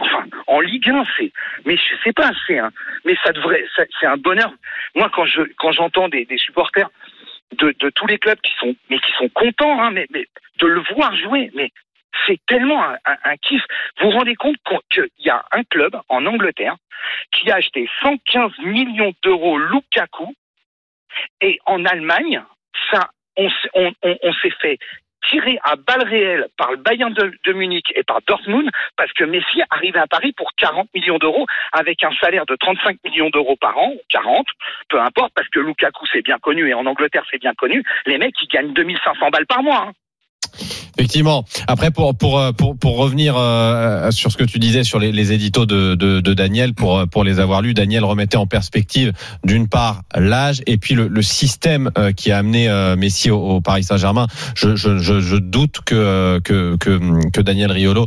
[0.00, 1.32] enfin, en Ligue 1, c'est,
[1.64, 2.70] mais je sais pas, c'est un,
[3.04, 3.64] mais ça devrait,
[4.00, 4.52] c'est un bonheur.
[4.94, 6.90] Moi, quand je, quand j'entends des, des supporters
[7.56, 10.26] de, de tous les clubs qui sont, mais qui sont contents, hein, mais, mais
[10.60, 11.70] de le voir jouer, mais
[12.26, 13.62] c'est tellement un, kiff.
[14.00, 14.56] Vous vous rendez compte
[14.90, 16.76] qu'il y a un club en Angleterre
[17.32, 20.34] qui a acheté 115 millions d'euros Lukaku
[21.40, 22.42] et en Allemagne,
[22.90, 23.48] ça, on,
[24.42, 24.78] s'est fait
[25.30, 29.62] tirer à balles réelles par le Bayern de, Munich et par Dortmund parce que Messi
[29.70, 33.76] arrivait à Paris pour 40 millions d'euros avec un salaire de 35 millions d'euros par
[33.78, 34.46] an, ou 40,
[34.88, 38.18] peu importe, parce que Lukaku c'est bien connu et en Angleterre c'est bien connu, les
[38.18, 39.88] mecs ils gagnent 2500 balles par mois.
[39.88, 39.92] hein.
[40.98, 41.44] Effectivement.
[41.68, 45.12] Après, pour pour euh, pour pour revenir euh, sur ce que tu disais sur les,
[45.12, 48.48] les éditos de, de de Daniel, pour euh, pour les avoir lus, Daniel remettait en
[48.48, 49.12] perspective
[49.44, 53.84] d'une part l'âge et puis le, le système qui a amené Messi au, au Paris
[53.84, 54.26] Saint-Germain.
[54.56, 58.06] Je, je je je doute que que que que Daniel Riolo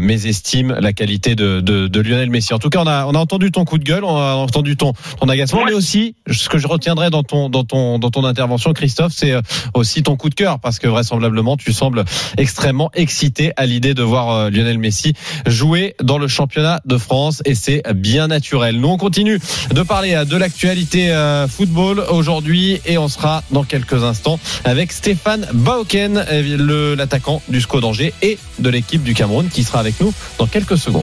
[0.00, 2.54] mésestime la qualité de, de de Lionel Messi.
[2.54, 4.76] En tout cas, on a on a entendu ton coup de gueule, on a entendu
[4.76, 8.24] ton ton agacement, mais aussi ce que je retiendrai dans ton dans ton dans ton
[8.24, 9.34] intervention, Christophe, c'est
[9.74, 12.04] aussi ton coup de cœur parce que vraisemblablement tu sembles
[12.38, 15.14] extrêmement excité à l'idée de voir euh, Lionel Messi
[15.46, 18.80] jouer dans le championnat de France et c'est bien naturel.
[18.80, 23.64] Nous on continue de parler euh, de l'actualité euh, football aujourd'hui et on sera dans
[23.64, 29.48] quelques instants avec Stéphane Bauken, le- l'attaquant du SCO d'Angers et de l'équipe du Cameroun
[29.48, 31.02] qui sera avec nous dans quelques secondes.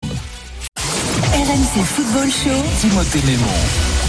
[1.33, 2.63] RMC Football Show.
[2.81, 4.02] Timothée Mémon.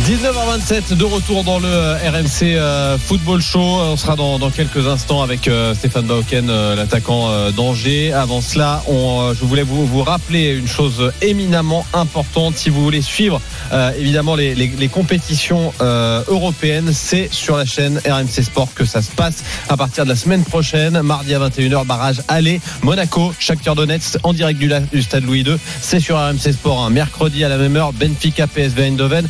[0.00, 3.58] 19h27 de retour dans le euh, RMC euh, Football Show.
[3.60, 8.12] On sera dans, dans quelques instants avec euh, Stéphane Bauken, euh, l'attaquant euh, d'Angers.
[8.12, 12.56] Avant cela, euh, je voulais vous, vous rappeler une chose éminemment importante.
[12.56, 13.40] Si vous voulez suivre
[13.72, 19.00] euh, évidemment les, les- compétitions euh, européennes, c'est sur la chaîne RMC Sport que ça
[19.02, 21.00] se passe à partir de la semaine prochaine.
[21.02, 25.56] Mardi à 21h, barrage aller Monaco, Shakhtar Donetsk en direct du, du stade Louis II.
[25.80, 26.84] C'est sur RMC Sport.
[26.84, 26.90] hein.
[26.90, 29.26] Mercredi à la même heure, Benfica PSV Eindhoven.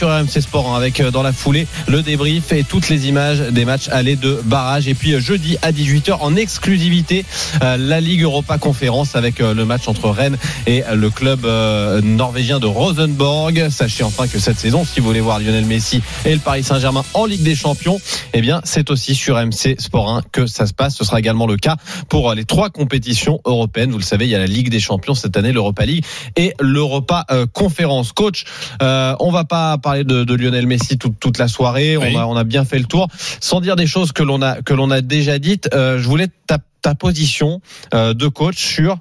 [0.00, 3.40] Sur RMC Sport hein, avec euh, dans la foulée le débrief et toutes les images
[3.40, 4.88] des matchs allés de barrage.
[4.88, 7.26] Et puis euh, jeudi à 18h en exclusivité
[7.62, 12.00] euh, la Ligue Europa Conférence avec euh, le match entre Rennes et le club euh,
[12.00, 13.68] norvégien de Rosenborg.
[13.68, 17.04] Sachez enfin que cette saison, si vous voulez voir Lionel Messi et le Paris Saint-Germain
[17.12, 18.00] en Ligue des Champions,
[18.32, 20.96] eh bien c'est aussi sur MC Sport 1 que ça se passe.
[20.96, 21.76] Ce sera également le cas
[22.08, 23.90] pour euh, les trois compétitions européennes.
[23.90, 26.54] Vous le savez, il y a la Ligue des Champions cette année, l'Europa League et
[26.58, 28.12] l'Europa Conférence.
[28.12, 28.44] Coach,
[28.80, 31.96] on va pas parler de, de Lionel Messi toute, toute la soirée.
[31.96, 32.12] Oui.
[32.14, 33.08] On, a, on a bien fait le tour.
[33.40, 36.28] Sans dire des choses que l'on a que l'on a déjà dites, euh, je voulais
[36.46, 37.60] ta, ta position
[37.94, 38.98] euh, de coach sur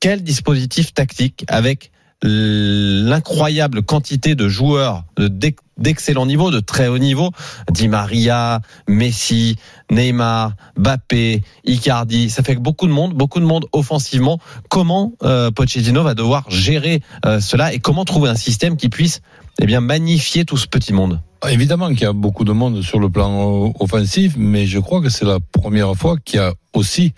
[0.00, 1.90] quel dispositif tactique avec
[2.22, 7.30] l'incroyable quantité de joueurs de d'ex- d'excellent niveau, de très haut niveau,
[7.70, 9.54] Di Maria, Messi,
[9.92, 14.40] Neymar, Mbappé, Icardi, ça fait beaucoup de monde, beaucoup de monde offensivement.
[14.68, 19.20] Comment euh, Pochettino va devoir gérer euh, cela et comment trouver un système qui puisse
[19.60, 22.98] eh bien magnifier tout ce petit monde Évidemment qu'il y a beaucoup de monde sur
[22.98, 26.52] le plan euh, offensif, mais je crois que c'est la première fois qu'il y a
[26.74, 27.12] aussi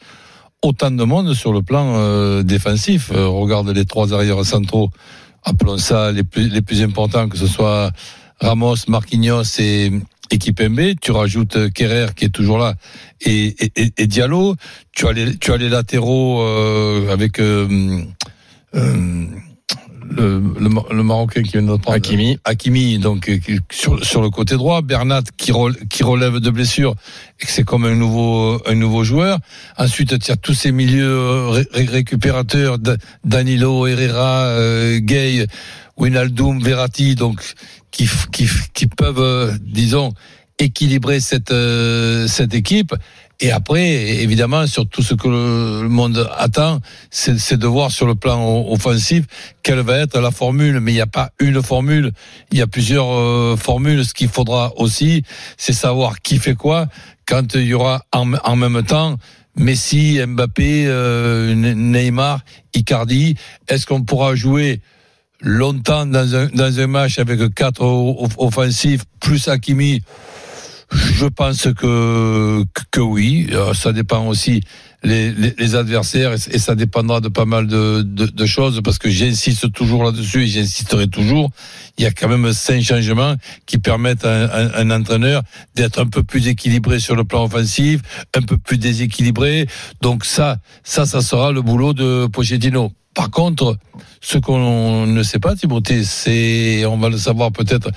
[0.62, 3.10] autant de monde sur le plan euh, défensif.
[3.12, 4.90] Euh, regarde les trois arrières centraux,
[5.42, 7.92] appelons ça les plus, les plus importants, que ce soit
[8.40, 9.90] Ramos, Marquinhos et,
[10.30, 10.96] et Kipembe.
[11.00, 12.74] Tu rajoutes Kerrer qui est toujours là
[13.22, 13.54] et,
[14.06, 14.54] Diallo.
[14.92, 16.42] Tu as les, tu as les latéraux
[17.10, 17.40] avec
[20.10, 21.96] le, le, le Marocain qui vient de prendre.
[21.96, 22.38] Hakimi.
[22.44, 23.38] Hakimi, donc euh,
[23.70, 26.94] sur, sur le côté droit, Bernat qui, rel- qui relève de blessure
[27.40, 29.38] et que c'est comme un nouveau un nouveau joueur.
[29.78, 35.46] Ensuite, tu as tous ces milieux euh, ré- ré- récupérateurs, Da- Danilo, Herrera, euh, Gay,
[35.96, 37.40] Wijnaldum, Verratti, donc
[37.90, 40.12] qui qui qui peuvent, euh, disons,
[40.58, 42.94] équilibrer cette euh, cette équipe.
[43.42, 43.80] Et après,
[44.22, 49.24] évidemment, sur tout ce que le monde attend, c'est de voir sur le plan offensif
[49.62, 50.80] quelle va être la formule.
[50.80, 52.12] Mais il n'y a pas une formule,
[52.52, 54.04] il y a plusieurs euh, formules.
[54.04, 55.22] Ce qu'il faudra aussi,
[55.56, 56.88] c'est savoir qui fait quoi
[57.26, 59.16] quand il y aura en, en même temps
[59.56, 62.40] Messi, Mbappé, euh, Neymar,
[62.74, 63.36] Icardi.
[63.68, 64.80] Est-ce qu'on pourra jouer
[65.40, 67.82] longtemps dans un, dans un match avec quatre
[68.36, 70.02] offensifs plus Hakimi
[70.92, 73.48] je pense que, que oui.
[73.52, 74.62] Euh, ça dépend aussi
[75.02, 79.72] les, les, adversaires et, ça dépendra de pas mal de, de, choses parce que j'insiste
[79.72, 81.50] toujours là-dessus et j'insisterai toujours.
[81.96, 83.34] Il y a quand même cinq changements
[83.66, 85.42] qui permettent à un, un entraîneur
[85.74, 88.00] d'être un peu plus équilibré sur le plan offensif,
[88.34, 89.66] un peu plus déséquilibré.
[90.02, 92.92] Donc ça, ça, ça sera le boulot de Pochettino.
[93.14, 93.76] Par contre,
[94.20, 97.90] ce qu'on ne sait pas, Timothée, c'est, on va le savoir peut-être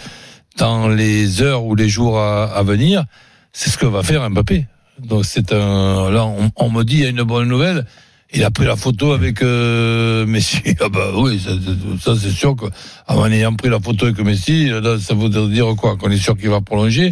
[0.58, 3.06] dans les heures ou les jours à, venir,
[3.52, 4.68] c'est ce que va faire Mbappé.
[5.00, 6.12] Donc c'est un.
[6.12, 7.86] Là, on, on, me dit il y a une bonne nouvelle.
[8.36, 10.62] Il a pris la photo avec euh, Messi.
[10.82, 11.40] Ah bah oui,
[12.02, 14.70] ça, c'est sûr qu'en ayant pris la photo avec Messi,
[15.00, 15.96] ça voudrait dire quoi?
[15.98, 17.12] Qu'on est sûr qu'il va prolonger?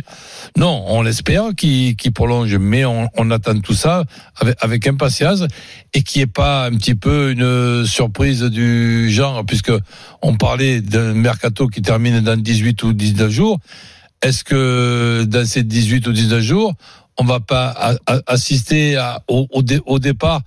[0.58, 4.04] Non, on l'espère qu'il prolonge, mais on, on, attend tout ça
[4.36, 5.44] avec, avec impatience
[5.94, 9.72] et qui est pas un petit peu une surprise du genre, puisque
[10.24, 13.60] on parlait d'un mercato qui termine dans 18 ou 19 jours.
[14.22, 16.74] Est-ce que dans ces 18 ou 19 jours,
[17.22, 19.48] on va pas assister au,
[19.86, 20.42] au, départ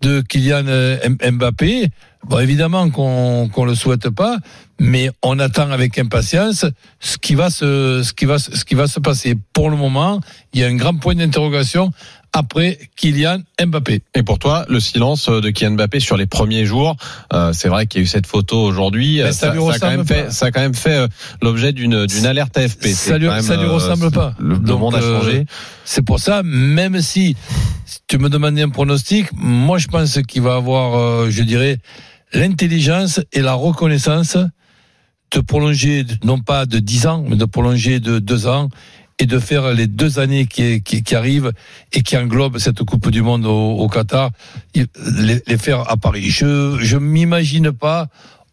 [0.00, 0.96] de Kylian euh,
[1.32, 1.88] Mbappé.
[2.28, 4.36] Bon, évidemment qu'on qu'on le souhaite pas,
[4.78, 6.66] mais on attend avec impatience
[7.00, 9.34] ce qui va se ce qui va ce qui va se passer.
[9.52, 10.20] Pour le moment,
[10.52, 11.90] il y a un grand point d'interrogation
[12.32, 14.02] après Kylian Mbappé.
[14.14, 16.96] Et pour toi, le silence de Kylian Mbappé sur les premiers jours,
[17.32, 19.18] euh, c'est vrai qu'il y a eu cette photo aujourd'hui.
[19.18, 21.08] Ça, ça, a quand même fait, ça a quand même fait euh,
[21.42, 22.86] l'objet d'une alerte AFP.
[22.88, 24.34] Ça lui, ça lui ressemble pas.
[24.38, 25.44] Le, monde a changé.
[25.84, 27.36] c'est pour ça, même si,
[28.06, 31.78] tu me demandais un pronostic, moi je pense qu'il va avoir, je dirais,
[32.32, 34.36] l'intelligence et la reconnaissance
[35.32, 38.68] de prolonger, non pas de 10 ans, mais de prolonger de 2 ans
[39.20, 41.52] et de faire les deux années qui, qui, qui, arrivent
[41.92, 44.30] et qui englobent cette Coupe du Monde au, au Qatar,
[44.74, 46.30] les, les, faire à Paris.
[46.30, 48.08] Je je m'imagine pas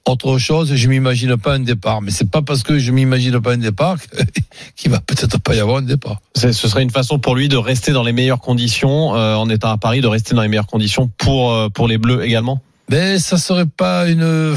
[0.08, 2.02] autre chose, je m'imagine pas un départ.
[2.02, 3.98] Mais c'est pas parce que je m'imagine pas un départ
[4.76, 6.20] qu'il va peut-être pas y avoir un départ.
[6.36, 9.72] Ce serait une façon pour lui de rester dans les meilleures conditions euh, en étant
[9.72, 12.62] à Paris, de rester dans les meilleures conditions pour euh, pour les Bleus également.
[12.90, 14.56] Mais ça serait pas une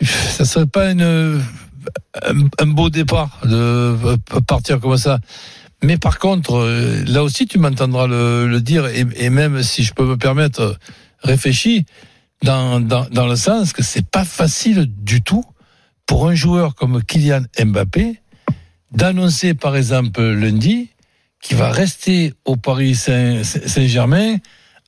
[0.02, 1.42] ça serait pas une
[2.22, 4.16] un, beau départ de
[4.46, 5.18] partir comme ça.
[5.84, 10.06] Mais par contre, euh, là aussi, tu m'entendras le, dire, et, même si je peux
[10.06, 10.78] me permettre,
[11.22, 11.84] réfléchis
[12.42, 15.44] dans, dans, le sens que c'est pas facile du tout
[16.06, 18.20] pour un joueur comme Kylian Mbappé
[18.92, 20.90] d'annoncer, par exemple, lundi,
[21.40, 24.36] qu'il va rester au Paris Saint-Germain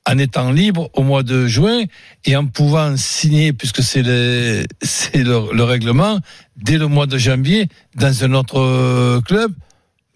[0.06, 1.82] en étant libre au mois de juin
[2.24, 6.20] et en pouvant signer, puisque c'est le, règlement,
[6.56, 9.52] dès le mois de janvier dans un autre euh, club.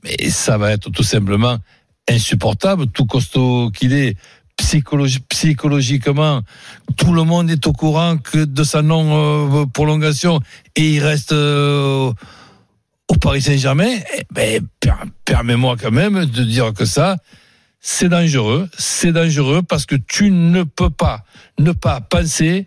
[0.05, 1.59] Mais ça va être tout simplement
[2.09, 4.16] insupportable, tout costaud qu'il est.
[4.57, 6.42] psychologiquement,
[6.96, 10.40] tout le monde est au courant que de sa non-prolongation
[10.76, 12.12] et il reste euh,
[13.09, 13.96] au Paris Saint-Germain.
[14.16, 14.66] Eh ben,
[15.24, 17.16] permets-moi quand même de dire que ça,
[17.80, 21.24] c'est dangereux, c'est dangereux parce que tu ne peux pas
[21.58, 22.66] ne pas penser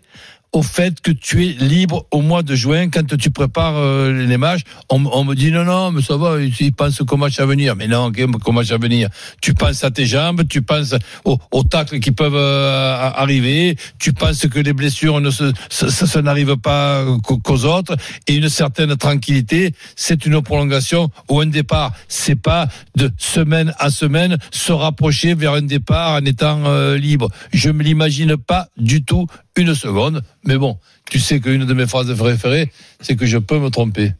[0.54, 4.36] au fait que tu es libre au mois de juin quand tu prépares euh, les
[4.38, 4.62] matchs.
[4.88, 7.74] On, on, me dit non, non, mais ça va, ils pensent qu'au match à venir.
[7.74, 9.08] Mais non, qu'au match à venir.
[9.42, 14.12] Tu penses à tes jambes, tu penses aux, aux tacles qui peuvent euh, arriver, tu
[14.12, 17.04] penses que les blessures ne se, ça, ça n'arrive pas
[17.42, 17.96] qu'aux autres.
[18.28, 21.92] Et une certaine tranquillité, c'est une prolongation ou un départ.
[22.06, 27.28] C'est pas de semaine à semaine se rapprocher vers un départ en étant euh, libre.
[27.52, 30.22] Je me l'imagine pas du tout une seconde.
[30.44, 30.78] Mais bon,
[31.10, 34.12] tu sais qu'une de mes phrases préférées, c'est que je peux me tromper.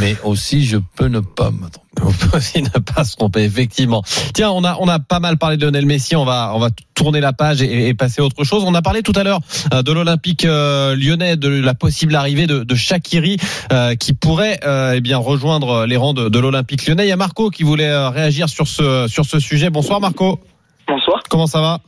[0.00, 1.86] Mais aussi, je peux ne pas me tromper.
[2.02, 4.02] On peut aussi ne pas se tromper, effectivement.
[4.32, 6.16] Tiens, on a on a pas mal parlé de Lionel Messi.
[6.16, 8.64] On va on va tourner la page et, passer à autre chose.
[8.66, 9.40] On a parlé tout à l'heure
[9.72, 13.38] euh, de l'Olympique euh, Lyonnais, de la possible arrivée de, de Shakiri
[13.72, 14.60] euh, qui pourrait
[14.94, 17.06] eh bien rejoindre les rangs de, de l'Olympique Lyonnais.
[17.06, 19.70] Il y a Marco qui voulait réagir sur ce sur ce sujet.
[19.70, 20.40] Bonsoir Marco.
[20.86, 21.22] Bonsoir.
[21.28, 21.80] Comment ça va?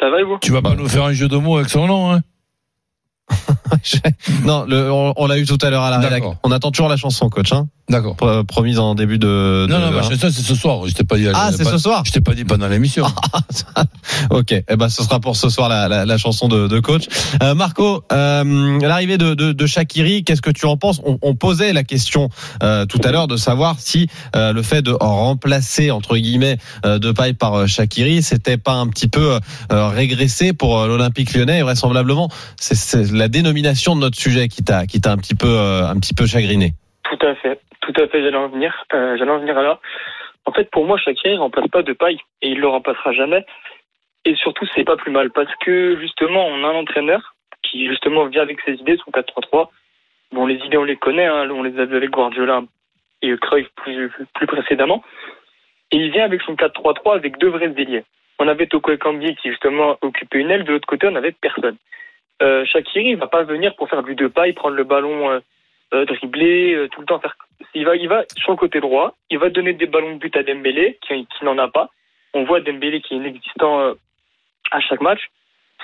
[0.00, 1.86] Ça va et vous Tu vas pas nous faire un jeu de mots avec son
[1.86, 2.20] nom, hein?
[4.44, 6.22] Non, le, on, l'a eu tout à l'heure à la rédac.
[6.42, 7.52] On attend toujours la chanson, coach.
[7.52, 8.16] Hein D'accord.
[8.46, 9.66] Promise en début de.
[9.68, 10.86] non, non, bah, ça c'est ce soir.
[10.86, 11.26] Je t'ai pas dit.
[11.32, 12.02] Ah, c'est ce soir.
[12.04, 13.06] Je t'ai pas dit pendant l'émission.
[14.30, 14.52] ok.
[14.52, 17.04] Eh ben, ce sera pour ce soir la, la, la chanson de, de coach.
[17.42, 21.00] Euh, Marco, euh, l'arrivée de, de, de Shakiri, qu'est-ce que tu en penses?
[21.04, 22.28] On, on, posait la question
[22.62, 26.98] euh, tout à l'heure de savoir si euh, le fait de remplacer entre guillemets euh,
[26.98, 29.38] de paille par Shakiri, c'était pas un petit peu
[29.70, 31.60] régressé pour l'Olympique Lyonnais.
[31.60, 32.28] Et vraisemblablement,
[32.60, 36.14] c'est la dénomination de notre sujet qui t'a qui t'a un petit peu un petit
[36.14, 36.74] peu chagriné.
[37.08, 37.60] Tout à fait.
[37.80, 38.84] Tout à fait, j'allais en venir.
[38.92, 39.80] Euh, j'allais en venir là.
[40.44, 43.44] En fait, pour moi, Shakiri ne remplace pas de paille et il le remplacera jamais.
[44.24, 48.26] Et surtout, c'est pas plus mal parce que justement, on a un entraîneur qui justement
[48.26, 49.68] vient avec ses idées, son 4-3-3.
[50.32, 52.62] Bon, les idées, on les connaît, hein, on les a vues avec Guardiola
[53.22, 54.10] et Cruyff plus,
[54.46, 55.02] précédemment.
[55.90, 58.04] Et il vient avec son 4-3-3 avec deux vrais ailiers.
[58.38, 61.76] On avait Toko Ekambi qui justement occupait une aile, de l'autre côté, on n'avait personne.
[62.42, 65.30] Euh, Shakiri, il va pas venir pour faire du deux pas, il prend le ballon
[65.30, 65.40] euh,
[65.94, 67.36] euh, dribbler, euh, tout le temps faire.
[67.74, 70.36] Il va, il va sur le côté droit, il va donner des ballons de but
[70.36, 71.88] à Dembélé qui, qui n'en a pas.
[72.34, 73.94] On voit Dembélé qui est inexistant euh,
[74.70, 75.20] à chaque match.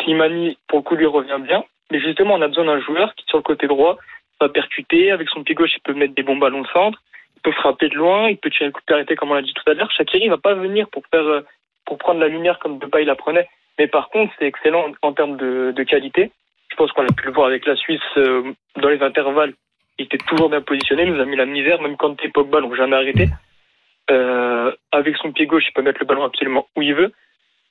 [0.01, 1.65] Slimani, pour le coup, lui revient bien.
[1.91, 3.99] Mais justement, on a besoin d'un joueur qui, sur le côté droit,
[4.41, 5.11] va percuter.
[5.11, 7.01] Avec son pied gauche, il peut mettre des bons ballons de centre.
[7.37, 8.29] Il peut frapper de loin.
[8.29, 9.91] Il peut tirer le coup de arrêté, comme on l'a dit tout à l'heure.
[9.93, 11.43] Shakiri va pas venir pour faire, euh,
[11.85, 13.49] pour prendre la lumière comme Depay la prenait.
[13.79, 16.31] Mais par contre, c'est excellent en, en termes de, de, qualité.
[16.71, 19.55] Je pense qu'on a pu le voir avec la Suisse euh, dans les intervalles.
[19.99, 21.05] Il était toujours bien positionné.
[21.05, 21.81] Il nous a mis la misère.
[21.81, 23.29] Même quand t'es Pogba, donc jamais arrêté.
[24.11, 27.13] Euh, avec son pied gauche, il peut mettre le ballon absolument où il veut.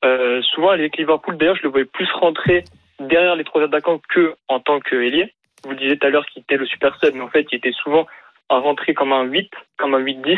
[0.03, 2.63] Euh, souvent, avec Liverpool, d'ailleurs, je le voyais plus rentrer
[2.99, 5.33] derrière les trois attaquants que en tant qu'ailier.
[5.63, 7.55] Vous le disiez tout à l'heure qu'il était le super sub, mais en fait, il
[7.55, 8.05] était souvent
[8.49, 10.37] à rentrer comme un 8, comme un 8-10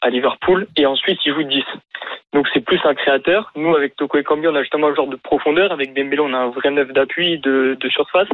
[0.00, 1.64] à Liverpool, et ensuite, il joue 10.
[2.32, 3.50] Donc, c'est plus un créateur.
[3.56, 5.72] Nous, avec Toko Ekambi, on a justement un genre de profondeur.
[5.72, 8.28] Avec Dembélé, on a un vrai neuf d'appui, de surface.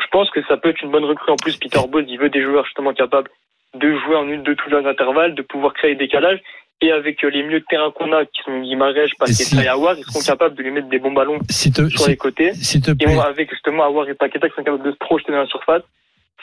[0.00, 1.30] Je pense que ça peut être une bonne recrue.
[1.30, 3.30] En plus, Peter Bose, il veut des joueurs justement capables
[3.74, 6.40] de jouer en une de tous les intervalles, de pouvoir créer des décalages.
[6.80, 9.98] Et avec les milieux de terrain qu'on a, qui sont Guimarães, Paqueta si, et Awar,
[9.98, 12.52] ils seront capables de lui mettre des bons ballons te, sur les côtés.
[12.52, 13.16] Te et plaît.
[13.16, 15.82] on, avec justement Awar et Paqueta qui sont capables de se projeter dans la surface,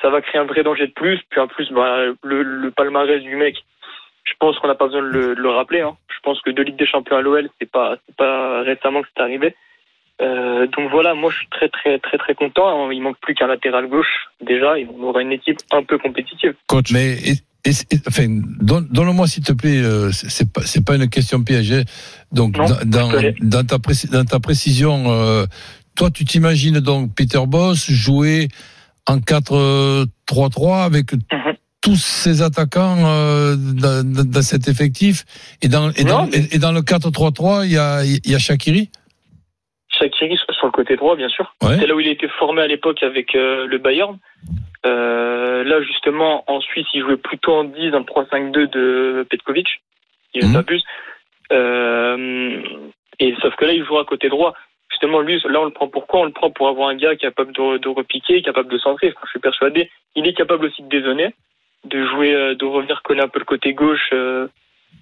[0.02, 1.22] ça va créer un vrai danger de plus.
[1.30, 3.56] Puis en plus, bah, le, le palmarès du mec,
[4.26, 5.80] je pense qu'on n'a pas besoin de le, de le rappeler.
[5.80, 5.96] Hein.
[6.10, 9.08] Je pense que de Ligue des Champions à l'OL, c'est pas, c'est pas récemment que
[9.16, 9.56] c'est arrivé.
[10.22, 12.90] Euh, donc voilà, moi je suis très très très très content.
[12.92, 16.54] Il manque plus qu'un latéral gauche déjà, et on aura une équipe un peu compétitive.
[16.68, 17.34] Coach, mais et,
[17.66, 17.72] et,
[18.08, 18.26] enfin,
[18.62, 21.84] donne, donne-moi s'il te plaît, euh, c'est pas c'est pas une question piégée.
[22.32, 23.78] Donc Non, dans, dans, dans ta
[24.12, 25.46] dans ta précision, euh,
[25.96, 28.48] toi tu t'imagines donc Peter Boss jouer
[29.08, 31.56] en 4-3-3 avec Mhm.
[31.82, 35.26] tous ces attaquants euh, dans, dans- cet effectif?
[35.62, 38.20] Et dans et dans, Non, mais- et, et dans le 4-3-3 il y a il
[38.32, 38.90] y a Shakiri.
[39.98, 41.54] Shakiri sur le côté droit, bien sûr.
[41.62, 41.78] Ouais.
[41.80, 44.18] C'est là où il a été formé à l'époque avec euh, le Bayern.
[44.86, 49.68] Euh, là, justement, en Suisse, il jouait plutôt en 10 dans le 3-5-2 de Petkovic.
[50.34, 50.54] Il Mhm.
[50.54, 50.84] s'abuse.
[51.52, 52.62] Euh,
[53.20, 54.54] et sauf que là, il joue à côté droit.
[54.92, 56.22] Justement, lui, là, on le prend pourquoi?
[56.22, 59.10] On le prend pour avoir un gars capable de, de repiquer, capable de centrer.
[59.10, 59.90] Enfin, je suis persuadé.
[60.16, 61.34] Il est capable aussi de dézonner,
[61.86, 64.10] de jouer, de revenir coller un peu le côté gauche.
[64.14, 64.48] Euh,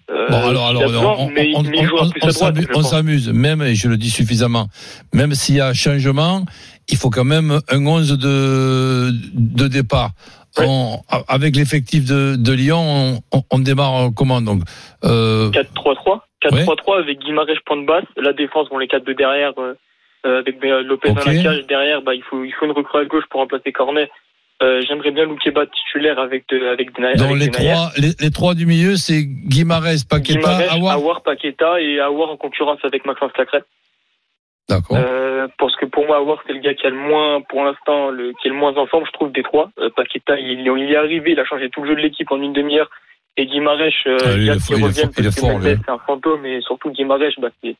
[0.10, 4.68] euh, Bon, alors, alors, on, mais, on- s'amuse, même, et je le dis suffisamment,
[5.14, 6.46] même s'il y a changement,
[6.90, 10.12] il faut quand même un 11 de, de départ.
[10.58, 10.66] Ouais.
[10.68, 14.62] On- avec l'effectif de, de Lyon, on, démarre comment donc
[15.04, 16.20] euh, 4-3-3.
[16.44, 18.04] 4-3-3 avec Guimarães point de basse.
[18.18, 19.74] La défense, bon, les quatre de derrière, euh,
[20.26, 21.18] euh, avec euh, Lopez Ok.
[21.18, 21.66] dans la cage.
[21.68, 24.10] Derrière, bah, il faut, il faut une recrue à gauche pour remplacer Cornet.
[24.62, 28.66] Euh, J'aimerais bien Loukeba titulaire avec, de, avec, avec les trois, les, les trois du
[28.66, 30.96] milieu, c'est Guimarães, Paqueta, Guimarães, Awar.
[30.96, 33.66] Awar, Paqueta et Awar en concurrence avec Maxence Cacrette.
[34.70, 34.98] D'accord.
[34.98, 38.10] Euh, parce que pour moi, Awar, c'est le gars qui a le moins, pour l'instant,
[38.10, 39.70] le, qui est le moins en forme, je trouve, des trois.
[39.80, 42.54] Euh, Paqueta, il, est arrivé, il a changé tout le jeu de l'équipe en une
[42.54, 42.90] demi-heure.
[43.36, 47.50] Et Guimarães, Ah, il il il est fort, c'est un fantôme, et surtout Guimarães, bah,
[47.62, 47.76] c'est,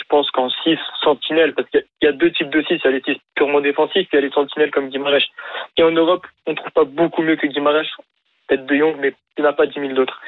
[0.00, 2.88] je pense qu'en 6 sentinelles, parce qu'il y a deux types de 6, il y
[2.88, 5.28] a les 6 purement défensifs, puis il y a les sentinelles comme Guimarães.
[5.76, 7.86] Et en Europe, on trouve pas beaucoup mieux que Guimarães,
[8.48, 10.18] peut-être De Jong, mais il n'y en a pas 10 000 d'autres.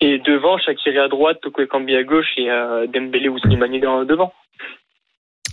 [0.00, 4.32] Et devant, Shakiri à droite, Toko Ekambi à gauche et euh, Dembélé ou Slimani devant.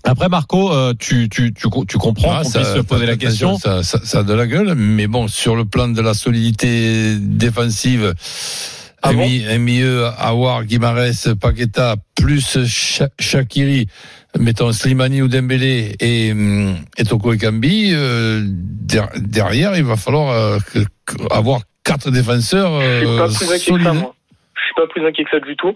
[0.03, 3.17] Après, Marco, euh, tu, tu, tu, tu comprends Ah, qu'on ça- puisse se poser la
[3.17, 3.55] question.
[3.55, 7.15] Ça, ça, ça a de la gueule, mais bon, sur le plan de la solidité
[7.19, 8.13] défensive,
[9.03, 13.87] Ah un, bon mi- un milieu Awar, Guimarães, Paqueta, plus Sha- Shakiri,
[14.39, 20.29] mettons Slimani ou Dembélé et, hum, et Toko Ekambi, euh, der- derrière, il va falloir
[20.31, 23.83] euh, que- avoir quatre défenseurs Je suis euh, pas plus inquiet que solides.
[23.87, 24.15] ça, moi.
[24.55, 25.75] Je suis pas plus inquiet que ça du tout.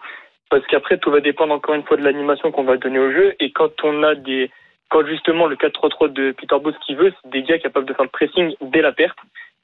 [0.51, 3.33] Parce qu'après, tout va dépendre encore une fois de l'animation qu'on va donner au jeu.
[3.39, 4.51] Et quand on a des,
[4.89, 8.05] quand justement le 4-3-3 de Peter Bosz qui veut, c'est des gars capables de faire
[8.05, 9.17] le pressing dès la perte.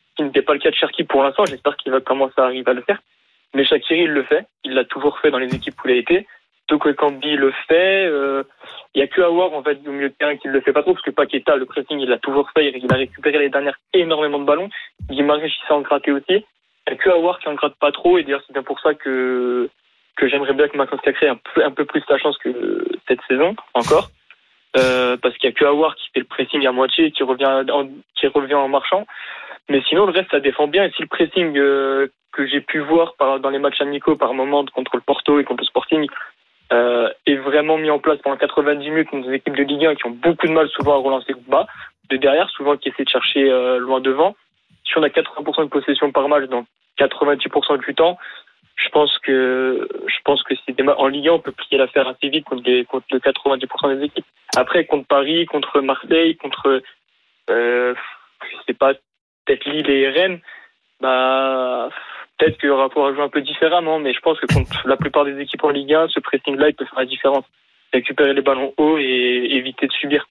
[0.10, 1.46] Ce qui n'était pas le cas de Cherki pour l'instant.
[1.46, 3.00] J'espère qu'il va commencer à arriver à le faire.
[3.54, 4.46] Mais Shakiri, il le fait.
[4.64, 6.28] Il l'a toujours fait dans les équipes où il a été.
[6.68, 8.06] Toko Ekambi le fait.
[8.06, 8.44] Euh,
[8.96, 10.82] Il y a que Awar, en fait, au milieu de terrain qui le fait pas
[10.84, 12.72] trop, parce que Paqueta, le pressing, il l'a toujours fait.
[12.76, 14.70] Il a récupéré les dernières énormément de ballons.
[15.10, 16.46] Guimarães, il s'est en gratté aussi.
[16.88, 18.80] Il n'y a que Awar qui en gratte pas trop, et d'ailleurs, c'est bien pour
[18.80, 19.70] ça que,
[20.16, 22.86] que j'aimerais bien que Maxence Cacré ait un peu, un peu plus sa chance que
[23.08, 24.10] cette saison, encore.
[24.78, 27.24] Euh, parce qu'il n'y a que Awar qui fait le pressing à moitié et qui
[27.24, 29.06] revient en, qui revient en marchant.
[29.70, 30.86] Mais sinon, le reste, ça défend bien.
[30.86, 34.34] Et si le pressing euh, que j'ai pu voir par, dans les matchs amicaux par
[34.34, 36.08] moment contre le Porto et contre le Sporting
[36.72, 39.96] euh, est vraiment mis en place pendant 90 minutes contre des équipes de Ligue 1
[39.96, 41.68] qui ont beaucoup de mal souvent à relancer bas,
[42.10, 44.36] de derrière, souvent qui essaient de chercher euh, loin devant.
[44.86, 46.66] Si on a 80% de possession par match dans
[46.98, 48.18] 90% du temps,
[48.76, 52.30] je pense que je pense que c'est en Ligue 1 on peut plier l'affaire assez
[52.30, 54.26] vite contre les contre le 90% des équipes.
[54.56, 56.82] Après contre Paris, contre Marseille, contre
[57.50, 57.94] euh,
[58.42, 58.94] je sais pas
[59.56, 60.40] peut-être Lille et Rennes,
[61.02, 61.90] bah
[62.38, 64.98] peut-être qu'il y aura pouvoir jouer un peu différemment, mais je pense que contre la
[64.98, 67.44] plupart des équipes en Ligue 1, ce pressing-là il peut faire la différence.
[67.94, 70.26] Récupérer les ballons hauts et éviter de subir.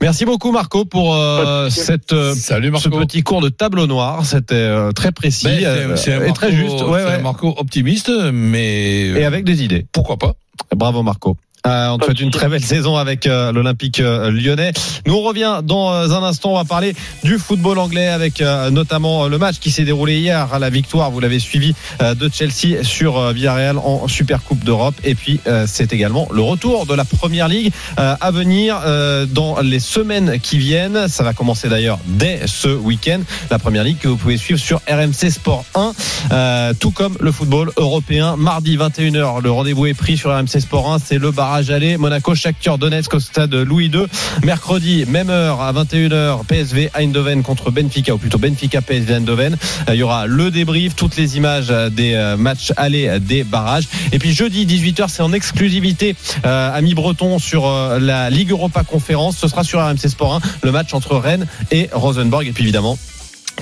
[0.00, 3.00] Merci beaucoup Marco pour euh, cette euh, Salut ce Marco.
[3.04, 4.24] petit cours de tableau noir.
[4.24, 6.82] C'était euh, très précis Ben, c'est- euh, et Marco- très juste.
[6.82, 7.18] Ouais, un.
[7.22, 9.86] Marco optimiste, mais Et avec des idées.
[9.92, 10.32] pourquoi pas
[10.76, 11.36] Bravo Marco.
[11.66, 14.72] Euh, on te souhaite une très belle saison avec euh, l'Olympique euh, lyonnais.
[15.06, 16.52] Nous on revient dans euh, un instant.
[16.52, 20.18] On va parler du football anglais avec euh, notamment euh, le match qui s'est déroulé
[20.18, 21.10] hier à la victoire.
[21.10, 24.94] Vous l'avez suivi de Chelsea sur Villarreal en Super Coupe d'Europe.
[25.04, 28.80] Et puis c'est également le retour de la Première Ligue à venir
[29.28, 31.08] dans les semaines qui viennent.
[31.08, 33.20] Ça va commencer d'ailleurs dès ce week-end.
[33.50, 35.92] La Première Ligue que vous pouvez suivre sur RMC Sport 1,
[36.32, 38.36] euh, tout comme le football européen.
[38.36, 40.98] Mardi 21h, le rendez-vous est pris sur RMC Sport 1.
[40.98, 41.96] C'est le barrage aller.
[41.96, 44.06] Monaco, Shakhtar Donetsk au stade Louis II.
[44.42, 49.56] Mercredi, même heure à 21h, PSV Eindhoven contre Benfica, ou plutôt Benfica PSV Eindhoven.
[49.88, 53.44] Euh, Il y aura le débrief, toutes les images euh, des euh, matchs allés des
[53.44, 53.84] barrages.
[54.12, 57.68] Et puis jeudi 18h, c'est en exclusivité euh, Ami Breton sur
[58.00, 59.36] la Ligue Europa Conférence.
[59.36, 62.46] Ce sera sur RMC Sport 1, le match entre Rennes et Rosenborg.
[62.46, 62.98] Et puis évidemment,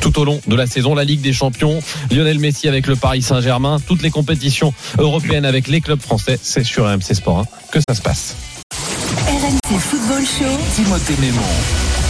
[0.01, 1.81] tout au long de la saison, la Ligue des Champions,
[2.11, 6.65] Lionel Messi avec le Paris Saint-Germain, toutes les compétitions européennes avec les clubs français, c'est
[6.65, 8.37] sur RMC Sport 1 que ça se passe.
[9.27, 10.59] RMC Football Show.
[10.75, 12.02] Timothée Mémon.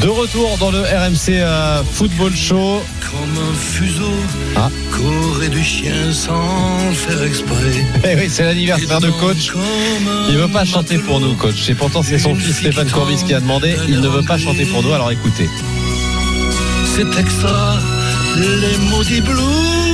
[0.00, 2.82] De retour dans le RMC euh, Football Show.
[3.10, 4.12] Comme un fuseau
[4.56, 4.70] Ah.
[5.50, 7.84] du chien sans faire exprès.
[8.04, 9.52] Eh oui, c'est l'anniversaire de coach.
[10.30, 11.68] Il veut pas chanter pour nous, coach.
[11.68, 13.76] Et pourtant, c'est son fils Stéphane Courbis qui a demandé.
[13.88, 15.48] Il ne veut pas chanter pour nous, alors écoutez.
[16.96, 17.78] C'est extra,
[18.36, 19.89] les maudits blues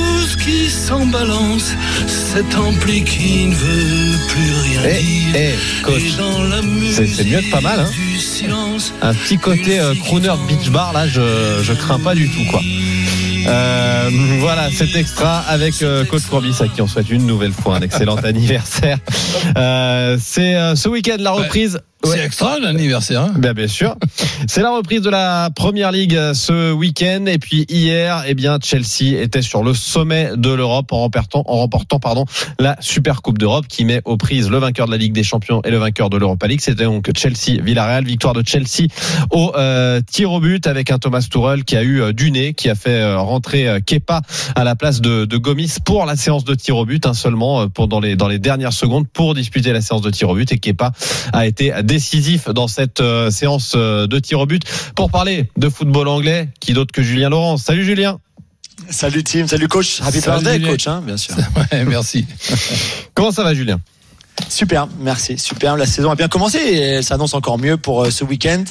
[0.47, 1.73] qui s'en balancent.
[2.07, 5.35] Cet ampli qui ne veut plus rien Eh, dire.
[5.35, 6.01] eh, coach.
[6.13, 6.61] Et dans la
[6.93, 7.89] C'est- c'est mieux que pas mal, hein.
[7.89, 12.15] musique du silence, Un petit côté euh, crooner beach bar, là, je, je crains pas
[12.15, 12.61] du tout, quoi.
[13.47, 17.77] Euh, voilà, cet extra avec euh, Coach Courbis à qui on souhaite une nouvelle fois
[17.77, 18.99] un excellent anniversaire.
[19.57, 21.79] Euh, c'est euh, ce week-end la reprise.
[22.03, 23.21] C'est extra l'anniversaire.
[23.21, 23.95] Hein Bien, bien sûr.
[24.47, 27.25] C'est la reprise de la première ligue euh, ce week-end.
[27.25, 31.57] Et puis hier, eh bien, Chelsea était sur le sommet de l'Europe en remportant, en
[31.57, 32.25] remportant, pardon,
[32.59, 35.61] la Super Coupe d'Europe qui met aux prises le vainqueur de la Ligue des Champions
[35.63, 36.61] et le vainqueur de l'Europa League.
[36.61, 38.05] C'était donc Chelsea-Villarreal.
[38.05, 38.87] Victoire de Chelsea
[39.31, 42.53] au euh, tir au but avec un Thomas Tuchel qui a eu euh, du nez,
[42.53, 44.21] qui a fait euh, rentrer Kepa
[44.55, 47.67] à la place de, de Gomis pour la séance de tir au but, hein, seulement
[47.69, 50.51] pour dans les dans les dernières secondes pour disputer la séance de tir au but.
[50.51, 50.91] Et Kepa
[51.33, 54.61] a été décisif dans cette euh, séance euh, de tir au but.
[54.95, 57.57] Pour parler de football anglais, qui d'autre que Julien Laurent?
[57.57, 58.19] Salut Julien.
[58.89, 60.01] Salut team, salut coach.
[60.01, 60.71] Happy Salut, birthday Julien.
[60.71, 61.35] coach, hein, bien sûr.
[61.71, 62.25] Ouais, merci.
[63.15, 63.79] Comment ça va Julien?
[64.49, 65.75] Super, merci, super.
[65.75, 68.63] La saison a bien commencé et elle s'annonce encore mieux pour euh, ce week-end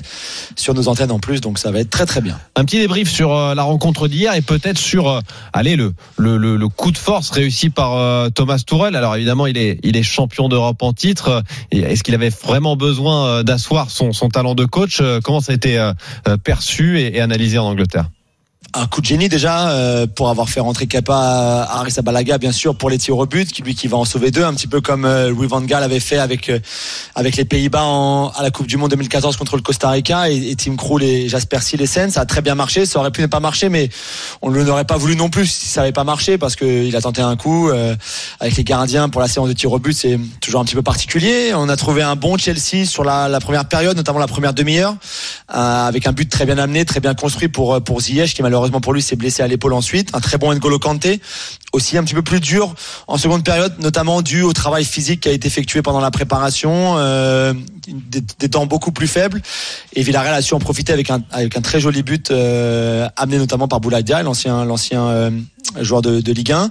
[0.55, 2.39] sur nos antennes en plus, donc ça va être très très bien.
[2.55, 5.21] Un petit débrief sur euh, la rencontre d'hier et peut-être sur euh,
[5.53, 8.97] allez le, le, le, coup de force réussi par Thomas Tourel.
[8.97, 11.43] Alors évidemment, il est il est champion d'Europe en titre.
[11.71, 15.93] Est-ce qu'il avait vraiment besoin d'asseoir son, son talent de coach Comment ça a été
[16.45, 18.09] perçu et analysé en Angleterre?
[18.75, 22.75] Un coup de génie déjà euh, pour avoir fait rentrer Kepa Arisa Balaga bien sûr
[22.75, 24.81] pour les tirs au but, qui lui qui va en sauver deux, un petit peu
[24.81, 26.59] comme euh, Louis Van Gaal avait fait avec euh,
[27.15, 30.57] avec les Pays-Bas à la Coupe du Monde 2014 contre le Costa Rica et, et
[30.57, 32.11] Tim Krul et Jasper Silesen.
[32.11, 33.89] Ça a très bien marché, ça aurait pu ne pas marcher, mais
[34.43, 37.01] on ne l'aurait pas voulu non plus si ça n'avait pas marché parce qu'il a
[37.01, 37.95] tenté un coup euh,
[38.41, 40.83] avec les gardiens pour la séance de tir au but, c'est toujours un petit peu
[40.83, 41.53] particulier.
[41.55, 44.97] On a trouvé un bon Chelsea sur la, la première période, notamment la première demi-heure,
[45.55, 48.56] euh, avec un but très bien amené, très bien construit pour pour Ziyech qui malheureusement
[48.81, 50.11] pour lui s'est blessé à l'épaule ensuite.
[50.15, 51.21] Un très bon N'Golo Kanté,
[51.73, 52.75] aussi un petit peu plus dur
[53.07, 56.95] en seconde période, notamment dû au travail physique qui a été effectué pendant la préparation,
[56.97, 57.53] euh,
[57.89, 59.43] des, temps beaucoup plus faibles.
[59.95, 63.81] Et Villarreal a su en profiter avec un très joli but euh, amené notamment par
[63.81, 65.31] Bouladia, l'ancien euh,
[65.81, 66.71] joueur de Ligue 1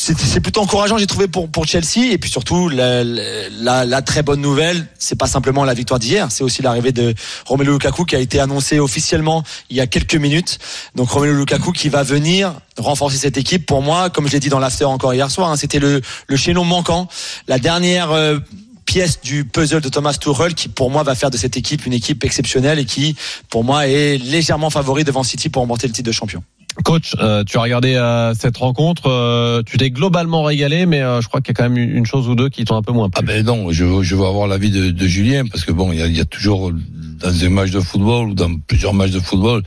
[0.00, 4.22] c'est plutôt encourageant, j'ai trouvé pour pour Chelsea et puis surtout la, la, la très
[4.22, 8.16] bonne nouvelle, c'est pas simplement la victoire d'hier, c'est aussi l'arrivée de Romelu Lukaku qui
[8.16, 10.58] a été annoncé officiellement il y a quelques minutes.
[10.94, 13.66] Donc Romelu Lukaku qui va venir renforcer cette équipe.
[13.66, 16.36] Pour moi, comme je l'ai dit dans l'after encore hier soir, hein, c'était le le
[16.36, 17.06] chaînon manquant,
[17.46, 18.38] la dernière euh,
[18.86, 21.92] pièce du puzzle de Thomas Tuchel qui pour moi va faire de cette équipe une
[21.92, 23.16] équipe exceptionnelle et qui
[23.50, 26.42] pour moi est légèrement favori devant City pour remporter le titre de champion.
[26.84, 31.20] Coach, euh, tu as regardé euh, cette rencontre, euh, tu t'es globalement régalé, mais euh,
[31.20, 32.92] je crois qu'il y a quand même une chose ou deux qui t'ont un peu
[32.92, 33.20] moins plu.
[33.22, 35.92] Ah ben non, je, veux- je veux avoir l'avis de, de Julien, parce que bon,
[35.92, 39.10] il y a, y a toujours dans un match de football ou dans plusieurs matchs
[39.10, 39.62] de football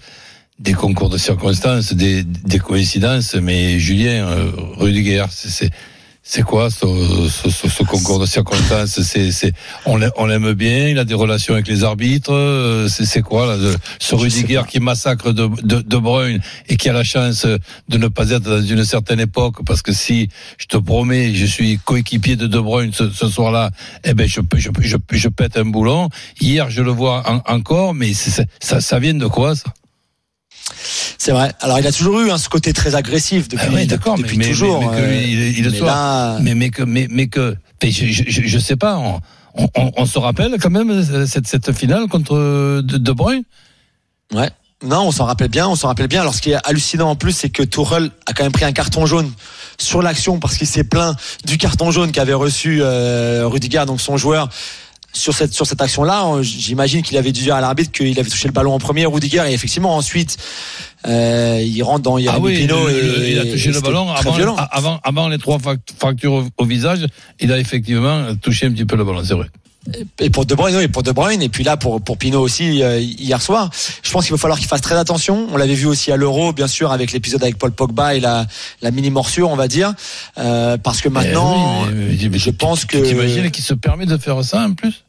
[0.60, 5.72] des concours de circonstances, des, des coïncidences, mais Julien, euh, Rudiger, c'est-
[6.26, 6.86] c'est quoi ce,
[7.30, 9.51] ce, ce, ce concours de circonstances C'est c'est
[9.86, 13.57] on l'aime- bien, il a des relations avec les arbitres, euh, c'est c'est quoi là,
[13.57, 17.97] de- ce Rudiger qui massacre de, de, de Bruyne et qui a la chance de
[17.97, 21.78] ne pas être dans une certaine époque parce que si je te promets, je suis
[21.84, 23.71] coéquipier de De Bruyne ce, ce soir-là,
[24.05, 26.07] eh ben je, je, pète un boulon.
[26.39, 29.65] Hier, je le vois en- encore, mais ça, ça vient de quoi ça?
[31.17, 31.51] C'est vrai.
[31.61, 34.47] Alors il a toujours eu hein, ce côté très agressif depuis, Ah d'accord, depuis mais,
[34.47, 34.80] toujours.
[34.82, 35.88] mais, mais que euh, il, il le soit.
[35.88, 38.97] là- mais, mais que, mais, mais que, je, je, je, je sais pas.
[38.97, 39.19] On,
[39.76, 43.43] on, on se rappelle quand même euh, cette, cette finale contre euh, De, de Bruyne?
[44.34, 44.49] Ouais.
[44.84, 46.19] Non, on s'en rappelle bien, on s'en rappelle bien.
[46.21, 48.74] Alors ce qui est hallucinant en plus, c'est que Tourelle a quand même pris un
[48.74, 49.32] carton jaune
[49.80, 51.15] sur l'action parce qu'il s'est plaint
[51.45, 54.49] du carton jaune qu'avait reçu euh, Rudiger, donc son joueur.
[55.16, 58.30] Sur cette sur cette action-là, euh, j'imagine qu'il avait dû dire à l'arbitre qu'il avait
[58.30, 60.38] touché le ballon en premier, Rudiger, et effectivement ensuite
[61.07, 64.09] euh, il rentre dans Ah Yeremy oui, Pino le- et, il a touché le ballon
[64.09, 64.55] avant, violent.
[64.72, 65.59] avant, avant les trois
[65.99, 67.05] fractures au, au visage.
[67.39, 69.47] Il a effectivement touché un petit peu le ballon, c'est vrai.
[70.22, 72.82] Et pour De Bruyne, oui, pour De Bruyne, et puis là pour pour Pinot aussi
[72.82, 73.70] euh, hier soir.
[74.01, 75.47] Je pense qu'il va falloir qu'il fasse très attention.
[75.51, 78.47] On l'avait vu aussi à l'Euro, bien sûr, avec l'épisode avec Paul Pogba et la
[78.82, 79.93] la mini morsure, on va dire,
[80.38, 84.05] Euh, parce que maintenant, Eh oui, mais- mais- je pense que t'imagines qu'il se permet
[84.05, 85.03] de faire ça en plus?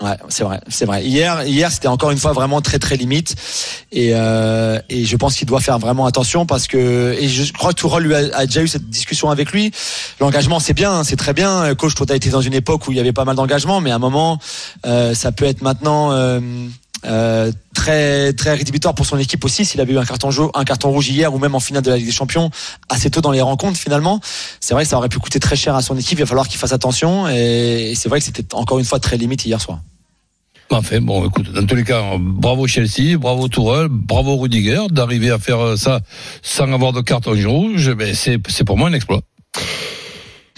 [0.00, 1.04] Ouais, c'est vrai, c'est vrai.
[1.04, 3.34] Hier, hier, c'était encore une fois vraiment très très limite,
[3.90, 7.72] et euh, et je pense qu'il doit faire vraiment attention parce que et je crois
[7.72, 9.72] que Tourelle lui a, a déjà eu cette discussion avec lui.
[10.20, 11.74] L'engagement, c'est bien, c'est très bien.
[11.74, 13.90] Coach, toi, t'as été dans une époque où il y avait pas mal d'engagement, mais
[13.90, 14.38] à un moment,
[14.86, 16.12] euh, ça peut être maintenant.
[16.12, 16.40] Euh,
[17.04, 20.64] euh, très très rédhibitoire pour son équipe aussi s'il avait eu un carton jaune, un
[20.64, 22.50] carton rouge hier ou même en finale de la Ligue des Champions
[22.88, 24.20] assez tôt dans les rencontres finalement
[24.60, 26.48] c'est vrai que ça aurait pu coûter très cher à son équipe il va falloir
[26.48, 29.80] qu'il fasse attention et, c'est vrai que c'était encore une fois très limite hier soir
[30.70, 35.38] Enfin, bon, écoute, dans tous les cas, bravo Chelsea, bravo Tourelle, bravo Rudiger, d'arriver à
[35.38, 36.00] faire ça
[36.42, 39.22] sans avoir de carton rouge, ben c'est pour moi un exploit.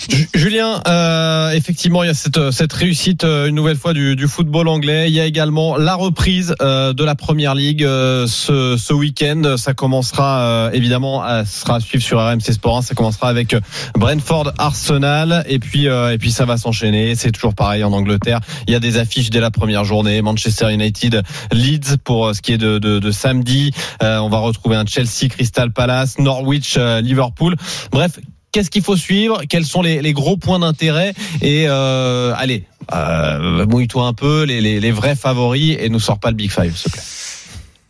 [0.08, 4.16] Ju- Julien, euh, effectivement, il y a cette, cette réussite euh, une nouvelle fois du,
[4.16, 5.08] du football anglais.
[5.08, 9.56] Il y a également la reprise euh, de la première ligue euh, ce, ce week-end.
[9.56, 12.82] Ça commencera euh, évidemment, à, sera à suivre sur RMC Sport 1.
[12.82, 13.60] Ça commencera avec euh,
[13.94, 17.14] Brentford Arsenal et puis euh, et puis ça va s'enchaîner.
[17.14, 18.40] C'est toujours pareil en Angleterre.
[18.66, 20.22] Il y a des affiches dès la première journée.
[20.22, 21.22] Manchester United,
[21.52, 23.72] Leeds pour euh, ce qui est de, de, de samedi.
[24.02, 27.54] Euh, on va retrouver un Chelsea, Crystal Palace, Norwich, euh, Liverpool.
[27.92, 28.12] Bref,
[28.52, 29.42] Qu'est-ce qu'il faut suivre?
[29.48, 31.14] Quels sont les, gros points d'intérêt?
[31.40, 36.18] Et euh, allez, euh, mouille-toi un peu, les, les, les vrais favoris et nous sors
[36.18, 37.04] pas le Big Five, s'il te plaît.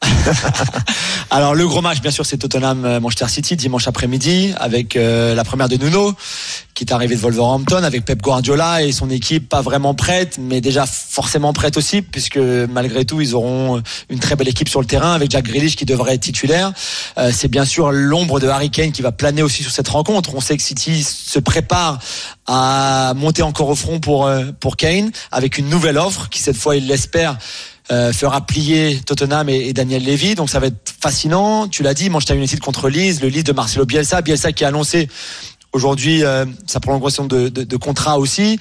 [1.30, 5.34] Alors le gros match, bien sûr, c'est Tottenham euh, Manchester City dimanche après-midi avec euh,
[5.34, 6.14] la première de Nuno
[6.80, 10.62] qui est arrivé de Wolverhampton avec Pep Guardiola et son équipe pas vraiment prête, mais
[10.62, 14.86] déjà forcément prête aussi puisque malgré tout ils auront une très belle équipe sur le
[14.86, 16.72] terrain avec Jack Grealish qui devrait être titulaire.
[17.18, 20.34] Euh, c'est bien sûr l'ombre de Harry Kane qui va planer aussi sur cette rencontre.
[20.34, 21.98] On sait que City se prépare
[22.46, 26.57] à monter encore au front pour euh, pour Kane avec une nouvelle offre qui cette
[26.57, 27.36] fois il l'espère
[27.93, 30.34] euh, fera plier Tottenham et, Daniel Levy.
[30.34, 31.68] Donc ça va être fascinant.
[31.68, 34.22] Tu l'as dit, Manchester United contre Leeds, le Leeds de Marcelo Bielsa.
[34.22, 35.09] Bielsa qui a annoncé
[35.72, 38.59] aujourd'hui euh, sa prolongation de, contrat aussi.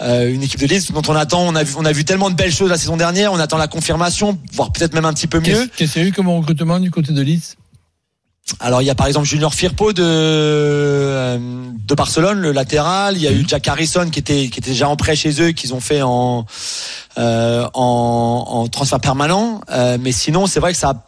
[0.00, 2.30] Euh, une équipe de Leeds dont on attend, on a, vu, on a vu tellement
[2.30, 5.26] de belles choses la saison dernière, on attend la confirmation, voire peut-être même un petit
[5.26, 5.68] peu mieux.
[5.76, 7.56] Qu'est-ce qu'il y a eu comme recrutement du côté de Leeds?
[8.60, 13.16] Alors il y a par exemple Junior Firpo de euh, de Barcelone, le latéral.
[13.16, 15.52] Il y a eu Jack Harrison qui était qui était déjà en prêt chez eux,
[15.52, 16.46] qu'ils ont fait en
[17.18, 19.60] euh, en, en transfert permanent.
[19.70, 21.04] Euh, mais sinon c'est vrai que ça a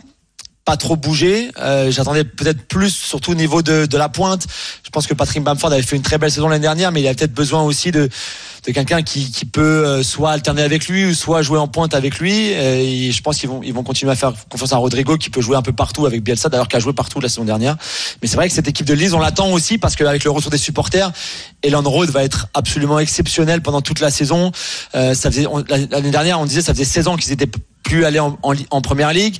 [0.76, 1.50] trop bougé.
[1.58, 4.46] Euh, J'attendais peut-être plus, surtout au niveau de, la pointe.
[4.84, 7.08] Je pense que Patrick Bamford avait fait une très belle saison l'année dernière, mais il
[7.08, 8.08] a peut-être besoin aussi de
[8.72, 12.52] quelqu'un qui, peut euh, soit alterner avec lui ou soit jouer en pointe avec lui.
[12.52, 15.40] Euh, je pense qu'ils vont ils vont continuer à faire confiance à Rodrigo qui peut
[15.40, 17.76] jouer un peu partout avec Bielsa, d'ailleurs qui a joué partout la saison dernière.
[18.22, 20.50] Mais c'est vrai que cette équipe de Lille, on l'attend aussi parce qu'avec le retour
[20.50, 21.10] des supporters,
[21.62, 24.52] Elan Road va être absolument exceptionnel pendant toute la saison.
[24.94, 27.50] L'année dernière, on disait ça faisait 16 ans qu'ils étaient
[27.82, 29.36] plus allés en, en, en première ligue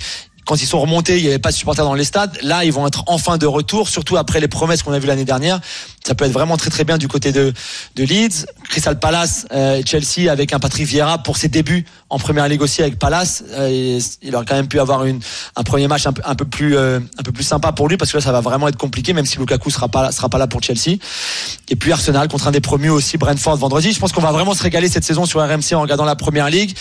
[0.47, 2.37] quand ils sont remontés, il n'y avait pas de supporters dans les stades.
[2.43, 5.25] Là, ils vont être enfin de retour, surtout après les promesses qu'on a vues l'année
[5.25, 5.61] dernière.
[6.05, 7.53] Ça peut être vraiment très très bien du côté de,
[7.97, 8.47] de Leeds.
[8.69, 12.81] Crystal Palace, euh, Chelsea avec un Patrick Vieira pour ses débuts en première ligue aussi
[12.83, 13.45] avec Palace.
[13.51, 15.21] Euh, il aurait quand même pu avoir une,
[15.57, 18.17] un premier match un peu, plus euh, un peu plus sympa pour lui parce que
[18.17, 20.63] là, ça va vraiment être compliqué, même si Lukaku sera pas sera pas là pour
[20.63, 20.97] Chelsea.
[21.69, 23.93] Et puis Arsenal contre un des promus aussi, Brentford vendredi.
[23.93, 26.49] Je pense qu'on va vraiment se régaler cette saison sur RMC en regardant la première
[26.49, 26.75] ligue.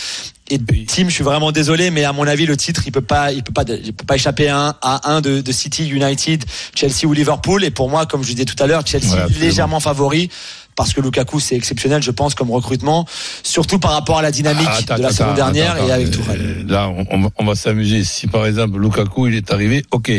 [0.50, 3.32] Et Tim, je suis vraiment désolé, mais à mon avis, le titre, il peut pas,
[3.32, 6.44] il peut pas, il peut pas échapper à un, à un de, de City, United,
[6.74, 7.62] Chelsea ou Liverpool.
[7.64, 9.40] Et pour moi, comme je disais tout à l'heure, Chelsea Ouais, absolument.
[9.44, 10.28] légèrement favori.
[10.76, 13.04] Parce que Lukaku, c'est exceptionnel, je pense, comme recrutement,
[13.42, 15.92] surtout par rapport à la dynamique Ah, attends, de la attends, saison dernière attends, et
[15.92, 16.66] avec euh, Tourelle.
[16.68, 18.02] Là, on, on va- s'amuser.
[18.04, 20.10] Si par exemple Lukaku il est arrivé, ok.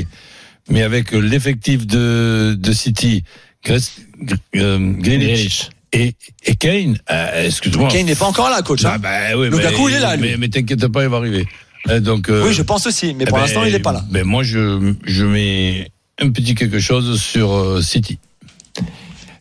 [0.70, 3.24] Mais avec l'effectif de, de City,
[3.66, 3.90] Gres-
[4.24, 6.14] Gr- euh, Grealish et,
[6.46, 7.90] et Kane, euh, excuse-moi.
[7.90, 8.86] Kane n'est pas encore là, coach.
[8.86, 8.92] hein.
[8.94, 10.30] Ah, bah, oui, Lukaku, mais, il est là, lui.
[10.32, 11.46] Mais, mais t'inquiète pas, il va arriver.
[11.90, 13.92] Euh, Donc, euh, Oui, je pense aussi, mais pour eh l'instant, ben, il n'est pas
[13.92, 14.04] là.
[14.10, 18.20] Ben moi, je, je mets un petit quelque chose sur euh, City.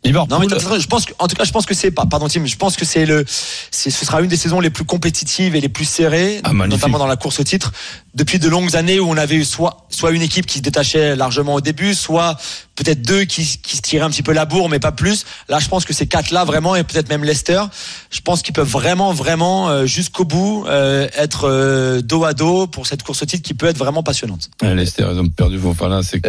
[0.02, 0.30] Liverpool.
[0.30, 1.90] Non, mais de toute façon, je pense que, en tout cas, je pense que c'est
[1.90, 4.84] pas, pardon Tim, je pense que c'est le, ce sera une des saisons les plus
[4.84, 7.72] compétitives et les plus serrées, Ah, notamment dans la course au titre,
[8.14, 11.14] depuis de longues années où on avait eu soit, soit une équipe qui se détachait
[11.16, 12.36] largement au début, soit
[12.76, 15.26] peut-être deux qui, qui se tiraient un petit peu la bourre, mais pas plus.
[15.50, 17.62] Là, je pense que ces quatre-là vraiment, et peut-être même Leicester,
[18.10, 22.66] je pense qu'ils peuvent vraiment, vraiment, euh, jusqu'au bout, euh, être euh, dos à dos
[22.66, 24.48] pour cette course au titre qui peut être vraiment passionnante.
[24.64, 26.02] Euh, Leicester, ils ont perdu Fofana.
[26.02, 26.22] C'est,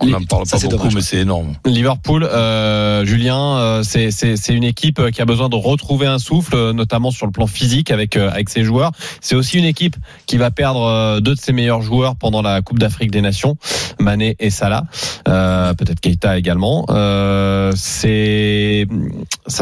[0.00, 0.94] on n'en parle ça, pas c'est beaucoup, dommage.
[0.94, 1.56] mais c'est énorme.
[1.66, 6.54] Liverpool, euh, Julien, euh, c'est une équipe euh, qui a besoin de retrouver un souffle,
[6.54, 8.92] euh, notamment sur le plan physique avec avec ses joueurs.
[9.20, 9.96] C'est aussi une équipe
[10.26, 13.56] qui va perdre deux de ses meilleurs joueurs pendant la Coupe d'Afrique des Nations,
[13.98, 14.84] Mané et Salah,
[15.24, 16.86] peut-être Keita également.
[16.88, 16.94] Ça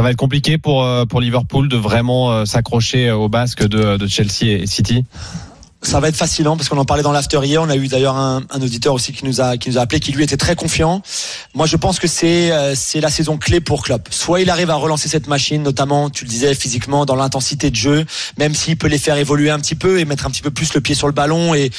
[0.02, 4.66] va être compliqué pour pour Liverpool de vraiment s'accrocher au basque de, de Chelsea et
[4.66, 5.04] City.
[5.82, 7.62] Ça va être fascinant parce qu'on en parlait dans l'after hier.
[7.62, 10.00] On a eu d'ailleurs un, un auditeur aussi qui nous a qui nous a appelé,
[10.00, 11.02] qui lui était très confiant.
[11.54, 14.08] Moi, je pense que c'est euh, c'est la saison clé pour Klopp.
[14.10, 17.76] Soit il arrive à relancer cette machine, notamment, tu le disais, physiquement, dans l'intensité de
[17.76, 18.04] jeu,
[18.38, 20.74] même s'il peut les faire évoluer un petit peu et mettre un petit peu plus
[20.74, 21.70] le pied sur le ballon et,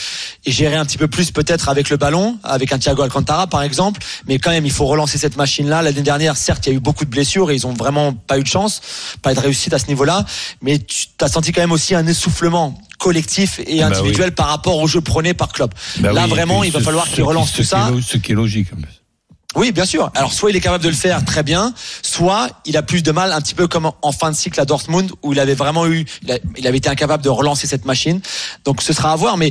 [0.45, 3.63] et gérer un petit peu plus peut-être avec le ballon, avec un Thiago Alcantara par
[3.63, 4.01] exemple.
[4.27, 5.81] Mais quand même, il faut relancer cette machine-là.
[5.81, 8.37] L'année dernière, certes, il y a eu beaucoup de blessures et ils ont vraiment pas
[8.37, 8.81] eu de chance,
[9.21, 10.25] pas eu de réussite à ce niveau-là.
[10.61, 14.77] Mais tu as senti quand même aussi un essoufflement collectif et Bah individuel par rapport
[14.77, 15.73] au jeu prôné par Klopp.
[15.99, 17.91] Bah Là oui, vraiment, il va falloir qu'il qui- relance ce tout ça.
[18.05, 18.96] Ce qui est logique, en.
[19.57, 20.11] Oui, bien sûr.
[20.13, 23.11] Alors soit il est capable de le faire très bien, soit il a plus de
[23.11, 25.87] mal, un petit peu comme en fin de cycle à Dortmund où il avait vraiment
[25.87, 26.05] eu,
[26.55, 28.21] il, avait été incapable de relancer cette machine.
[28.65, 29.35] Donc ce sera à voir.
[29.35, 29.49] Mais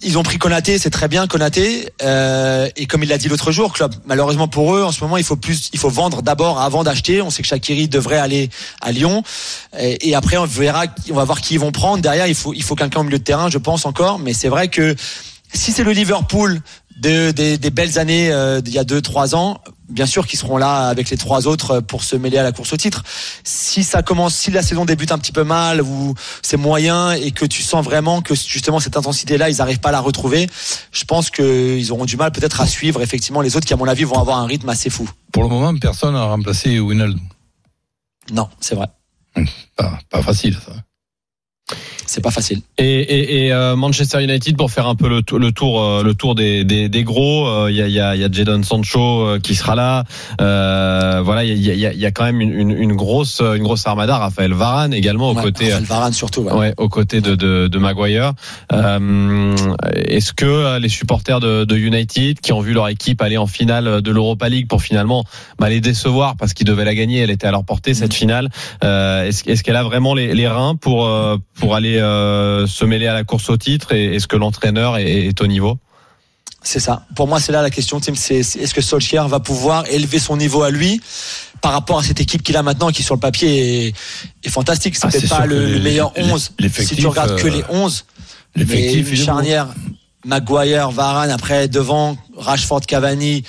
[0.00, 1.88] ils ont pris Konaté, c'est très bien Konaté.
[2.02, 5.16] Euh, et comme il l'a dit l'autre jour, Klopp, malheureusement pour eux, en ce moment
[5.16, 7.20] il faut plus, il faut vendre d'abord avant d'acheter.
[7.20, 8.48] On sait que Shakiri devrait aller
[8.80, 9.24] à Lyon.
[9.76, 12.00] Et, et après on verra, on va voir qui ils vont prendre.
[12.00, 14.20] Derrière il faut, il faut quelqu'un au milieu de terrain, je pense encore.
[14.20, 14.94] Mais c'est vrai que
[15.54, 16.60] si c'est le Liverpool
[16.98, 20.38] de, des, des belles années euh, d'il y a deux trois ans, bien sûr qu'ils
[20.38, 23.02] seront là avec les trois autres pour se mêler à la course au titre.
[23.44, 27.30] Si ça commence, si la saison débute un petit peu mal ou c'est moyen et
[27.30, 30.48] que tu sens vraiment que justement cette intensité-là, ils n'arrivent pas à la retrouver,
[30.92, 33.88] je pense qu'ils auront du mal peut-être à suivre effectivement les autres qui à mon
[33.88, 35.08] avis vont avoir un rythme assez fou.
[35.32, 37.18] Pour le moment, personne n'a remplacé Winald.
[38.32, 38.86] Non, c'est vrai.
[39.76, 40.72] Pas, pas facile, ça.
[42.06, 42.60] C'est pas facile.
[42.78, 46.14] Et, et, et euh, Manchester United pour faire un peu le, le tour euh, le
[46.14, 49.26] tour des, des, des gros euh, il y a y a, y a Jadon Sancho
[49.26, 50.04] euh, qui sera là
[50.40, 53.40] euh, voilà il y a, y, a, y a quand même une, une, une grosse
[53.40, 56.42] une grosse armada Raphaël Varane également aux Ouais, côtés Raphaël Varane surtout.
[56.42, 56.52] ouais.
[56.52, 58.32] Ouais, aux côtés de, de, de Maguire.
[58.72, 59.54] Euh,
[59.94, 63.46] Est-ce que euh, les supporters de, de United, qui ont vu leur équipe aller en
[63.46, 65.24] finale de l'Europa League pour finalement
[65.58, 68.48] bah, les décevoir parce qu'ils devaient la gagner, elle était à leur portée cette finale.
[68.84, 73.06] Euh, Est-ce qu'elle a vraiment les, les reins pour euh, pour aller euh, se mêler
[73.06, 75.78] à la course au titre et est-ce que l'entraîneur est, est au niveau
[76.64, 77.06] C'est ça.
[77.14, 78.14] Pour moi, c'est là la question, Tim.
[78.16, 81.00] C'est c'est- est-ce que Solskjaer va pouvoir élever son niveau à lui
[81.60, 83.94] par rapport à cette équipe qu'il a maintenant, qui sur le papier est,
[84.42, 84.96] est fantastique?
[84.96, 86.50] C'est Ah, peut-être c'est pas le, les- meilleur les- 11
[86.80, 88.06] si tu regardes que euh, les 11.
[88.56, 89.68] Mais L'effectif, charnière,
[90.24, 93.44] Maguire, Varane, après devant Rashford, Cavani.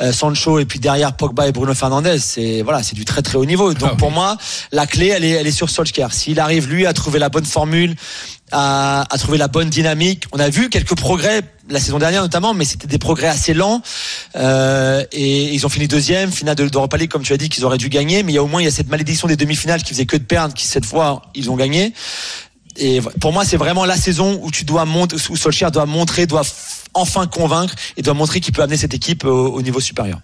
[0.00, 3.36] Euh, Sancho et puis derrière Pogba et Bruno Fernandez, c'est voilà, c'est du très très
[3.36, 3.74] haut niveau.
[3.74, 4.14] Donc Ah pour oui.
[4.14, 4.36] moi,
[4.72, 6.12] la clé elle est elle est sur Solskjaer.
[6.12, 7.96] S'il arrive lui à trouver la bonne formule,
[8.52, 12.54] à, à trouver la bonne dynamique, on a vu quelques progrès la saison dernière notamment,
[12.54, 13.82] mais c'était des progrès assez lents.
[14.36, 17.64] Euh, et ils ont fini deuxième, finale de d'Europa League comme tu as dit qu'ils
[17.64, 19.36] auraient dû gagner, mais il y a au moins il y a cette malédiction des
[19.36, 21.92] demi-finales qui faisait que de perdre, qui cette fois ils ont gagné.
[22.80, 26.26] Et pour moi, c'est vraiment la saison où tu dois montrer, où Solskjaer doit montrer,
[26.26, 26.44] doit
[26.94, 30.20] enfin convaincre et doit montrer qu'il peut amener cette équipe au, au niveau supérieur.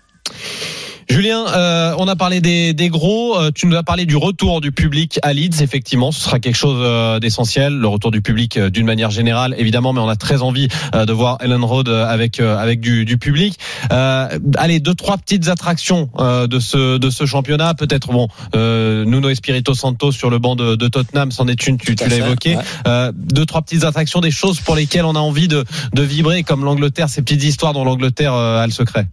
[1.09, 3.39] Julien, euh, on a parlé des, des gros.
[3.39, 5.61] euh, tu nous as parlé du retour du public à Leeds.
[5.63, 7.75] Effectivement, ce sera quelque chose euh, d'essentiel.
[7.75, 11.05] Le retour du public euh, d'une manière générale, évidemment, mais on a très envie euh,
[11.05, 13.59] de voir Ellen Road euh, avec euh, avec du, du public.
[13.93, 17.75] Euh, allez, deux trois petites attractions euh, de ce de ce championnat.
[17.75, 21.77] Peut-être bon, euh, Nuno Espirito Santo sur le banc de, de Tottenham, c'en est une.
[21.79, 22.57] Tu, tu l'as évoqué.
[22.57, 22.63] ouais.
[22.87, 26.43] Euh, deux trois petites attractions, des choses pour lesquelles on a envie de de vibrer,
[26.45, 29.07] comme l'Angleterre, ces petites histoires dont l'Angleterre euh, a le secret.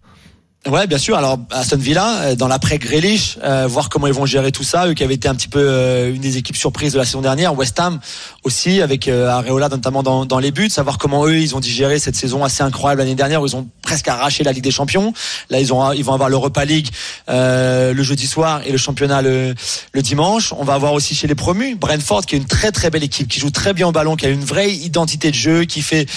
[0.70, 1.16] Ouais, bien sûr.
[1.16, 4.86] Alors Aston Villa, euh, dans l'après Grealish, euh, voir comment ils vont gérer tout ça,
[4.86, 7.20] eux qui avaient été un petit peu euh, une des équipes surprises de la saison
[7.20, 7.58] dernière.
[7.58, 7.98] West Ham
[8.44, 11.98] aussi, avec euh, Areola notamment dans, dans les buts, savoir comment eux ils ont digéré
[11.98, 15.12] cette saison assez incroyable l'année dernière où ils ont presque arraché la Ligue des Champions.
[15.50, 16.90] Là, ils ont ils vont avoir l'Europa League
[17.28, 19.56] euh, le jeudi soir et le championnat le,
[19.92, 20.54] le dimanche.
[20.56, 23.26] On va avoir aussi chez les promus Brentford qui est une très très belle équipe,
[23.26, 26.08] qui joue très bien au ballon, qui a une vraie identité de jeu, qui fait,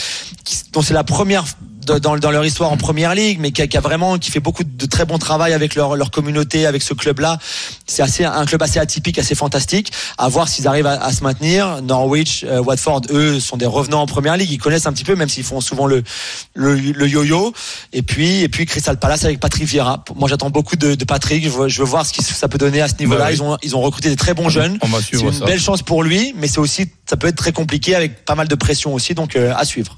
[0.44, 1.46] qui, dont c'est la première
[1.86, 4.32] de- dans, dans leur histoire en première ligue, mais qui a, qui a vraiment qui
[4.32, 7.38] fait beaucoup de très bon travail avec leur, leur communauté, avec ce club-là.
[7.86, 9.92] C'est assez un club assez atypique, assez fantastique.
[10.18, 11.82] À voir s'ils arrivent à, à se maintenir.
[11.82, 14.50] Norwich, euh, Watford, eux sont des revenants en première ligue.
[14.52, 16.04] Ils connaissent un petit peu, même s'ils font souvent le
[16.54, 17.54] le, le yo-yo.
[17.94, 20.04] Et puis et puis Crystal Palace avec Patrick Vieira.
[20.16, 21.44] Moi, j'attends beaucoup de, de Patrick.
[21.44, 23.26] Je veux, je veux voir ce que ça peut donner à ce niveau-là.
[23.26, 23.36] Bah oui.
[23.36, 24.78] Ils ont ils ont recruté des très bons jeunes.
[25.10, 25.46] C'est une ça.
[25.46, 28.48] belle chance pour lui, mais c'est aussi ça peut être très compliqué avec pas mal
[28.48, 29.14] de pression aussi.
[29.14, 29.98] Donc euh, à suivre.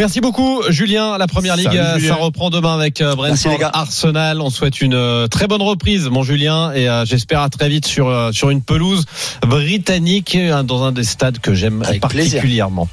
[0.00, 1.18] Merci beaucoup, Julien.
[1.18, 2.14] La première ligue, Salut, euh, Julien.
[2.14, 3.58] ça reprend demain avec euh, Brentford.
[3.74, 4.40] Arsenal.
[4.40, 8.30] On souhaite une euh, très bonne reprise, mon Julien, et j'espère à très vite sur
[8.32, 9.04] sur une pelouse
[9.46, 12.88] britannique euh, dans un des stades que j'aime particulièrement.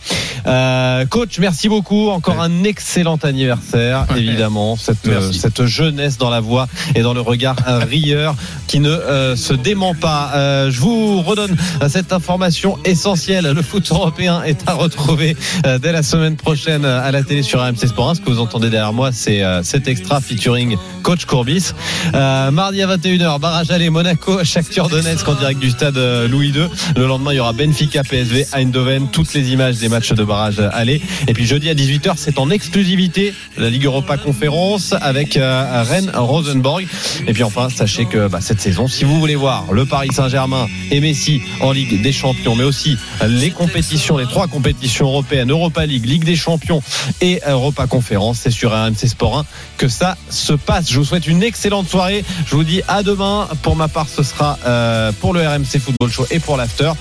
[0.45, 2.10] Euh, coach, merci beaucoup.
[2.10, 4.76] Encore un excellent anniversaire, évidemment.
[4.76, 7.55] Cette euh, cette jeunesse dans la voix et dans le regard
[7.89, 8.36] rieur
[8.68, 10.32] qui ne euh, se dément pas.
[10.36, 11.55] Euh, je vous redonne
[11.88, 13.45] cette information essentielle.
[13.45, 15.36] Le foot européen est à retrouver
[15.66, 18.16] euh, dès la semaine prochaine euh, à la télé sur RMC Sport 1.
[18.16, 21.72] Ce que vous entendez derrière moi, c'est euh, cet extra featuring coach Courbis.
[22.14, 26.50] Euh, mardi à 21h, barrage aller Monaco, Shakhtar Donetsk en direct du stade euh, Louis
[26.50, 26.68] II.
[26.95, 30.60] Le lendemain, il y aura Benfica, PSV, Eindhoven, toutes les images des matchs de barrage
[30.72, 31.02] aller.
[31.28, 36.86] Et puis jeudi à 18h, c'est en exclusivité la Ligue Europa Conférence avec Rennes Rosenborg.
[37.28, 40.68] Et puis enfin, sachez que bah, cette saison, si vous voulez voir le Paris Saint-Germain
[40.91, 45.86] et Messi en Ligue des Champions, mais aussi les compétitions, les trois compétitions européennes, Europa
[45.86, 46.77] League, Ligue des Champions
[47.22, 49.46] et Europa Conférence, c'est sur RMC Sport 1
[49.78, 50.90] que ça se passe.
[50.90, 52.24] Je vous souhaite une excellente soirée.
[52.46, 53.48] Je vous dis à demain.
[53.62, 56.92] Pour ma part, ce sera euh, pour le RMC Football Show et pour l'after.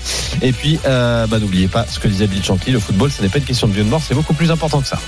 [0.41, 3.29] Et puis, euh, bah, n'oubliez pas ce que disait Bill Shankly, le football, ce n'est
[3.29, 4.99] pas une question de vie ou de mort, c'est beaucoup plus important que ça.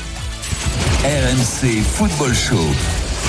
[1.04, 3.09] RMC Football Show.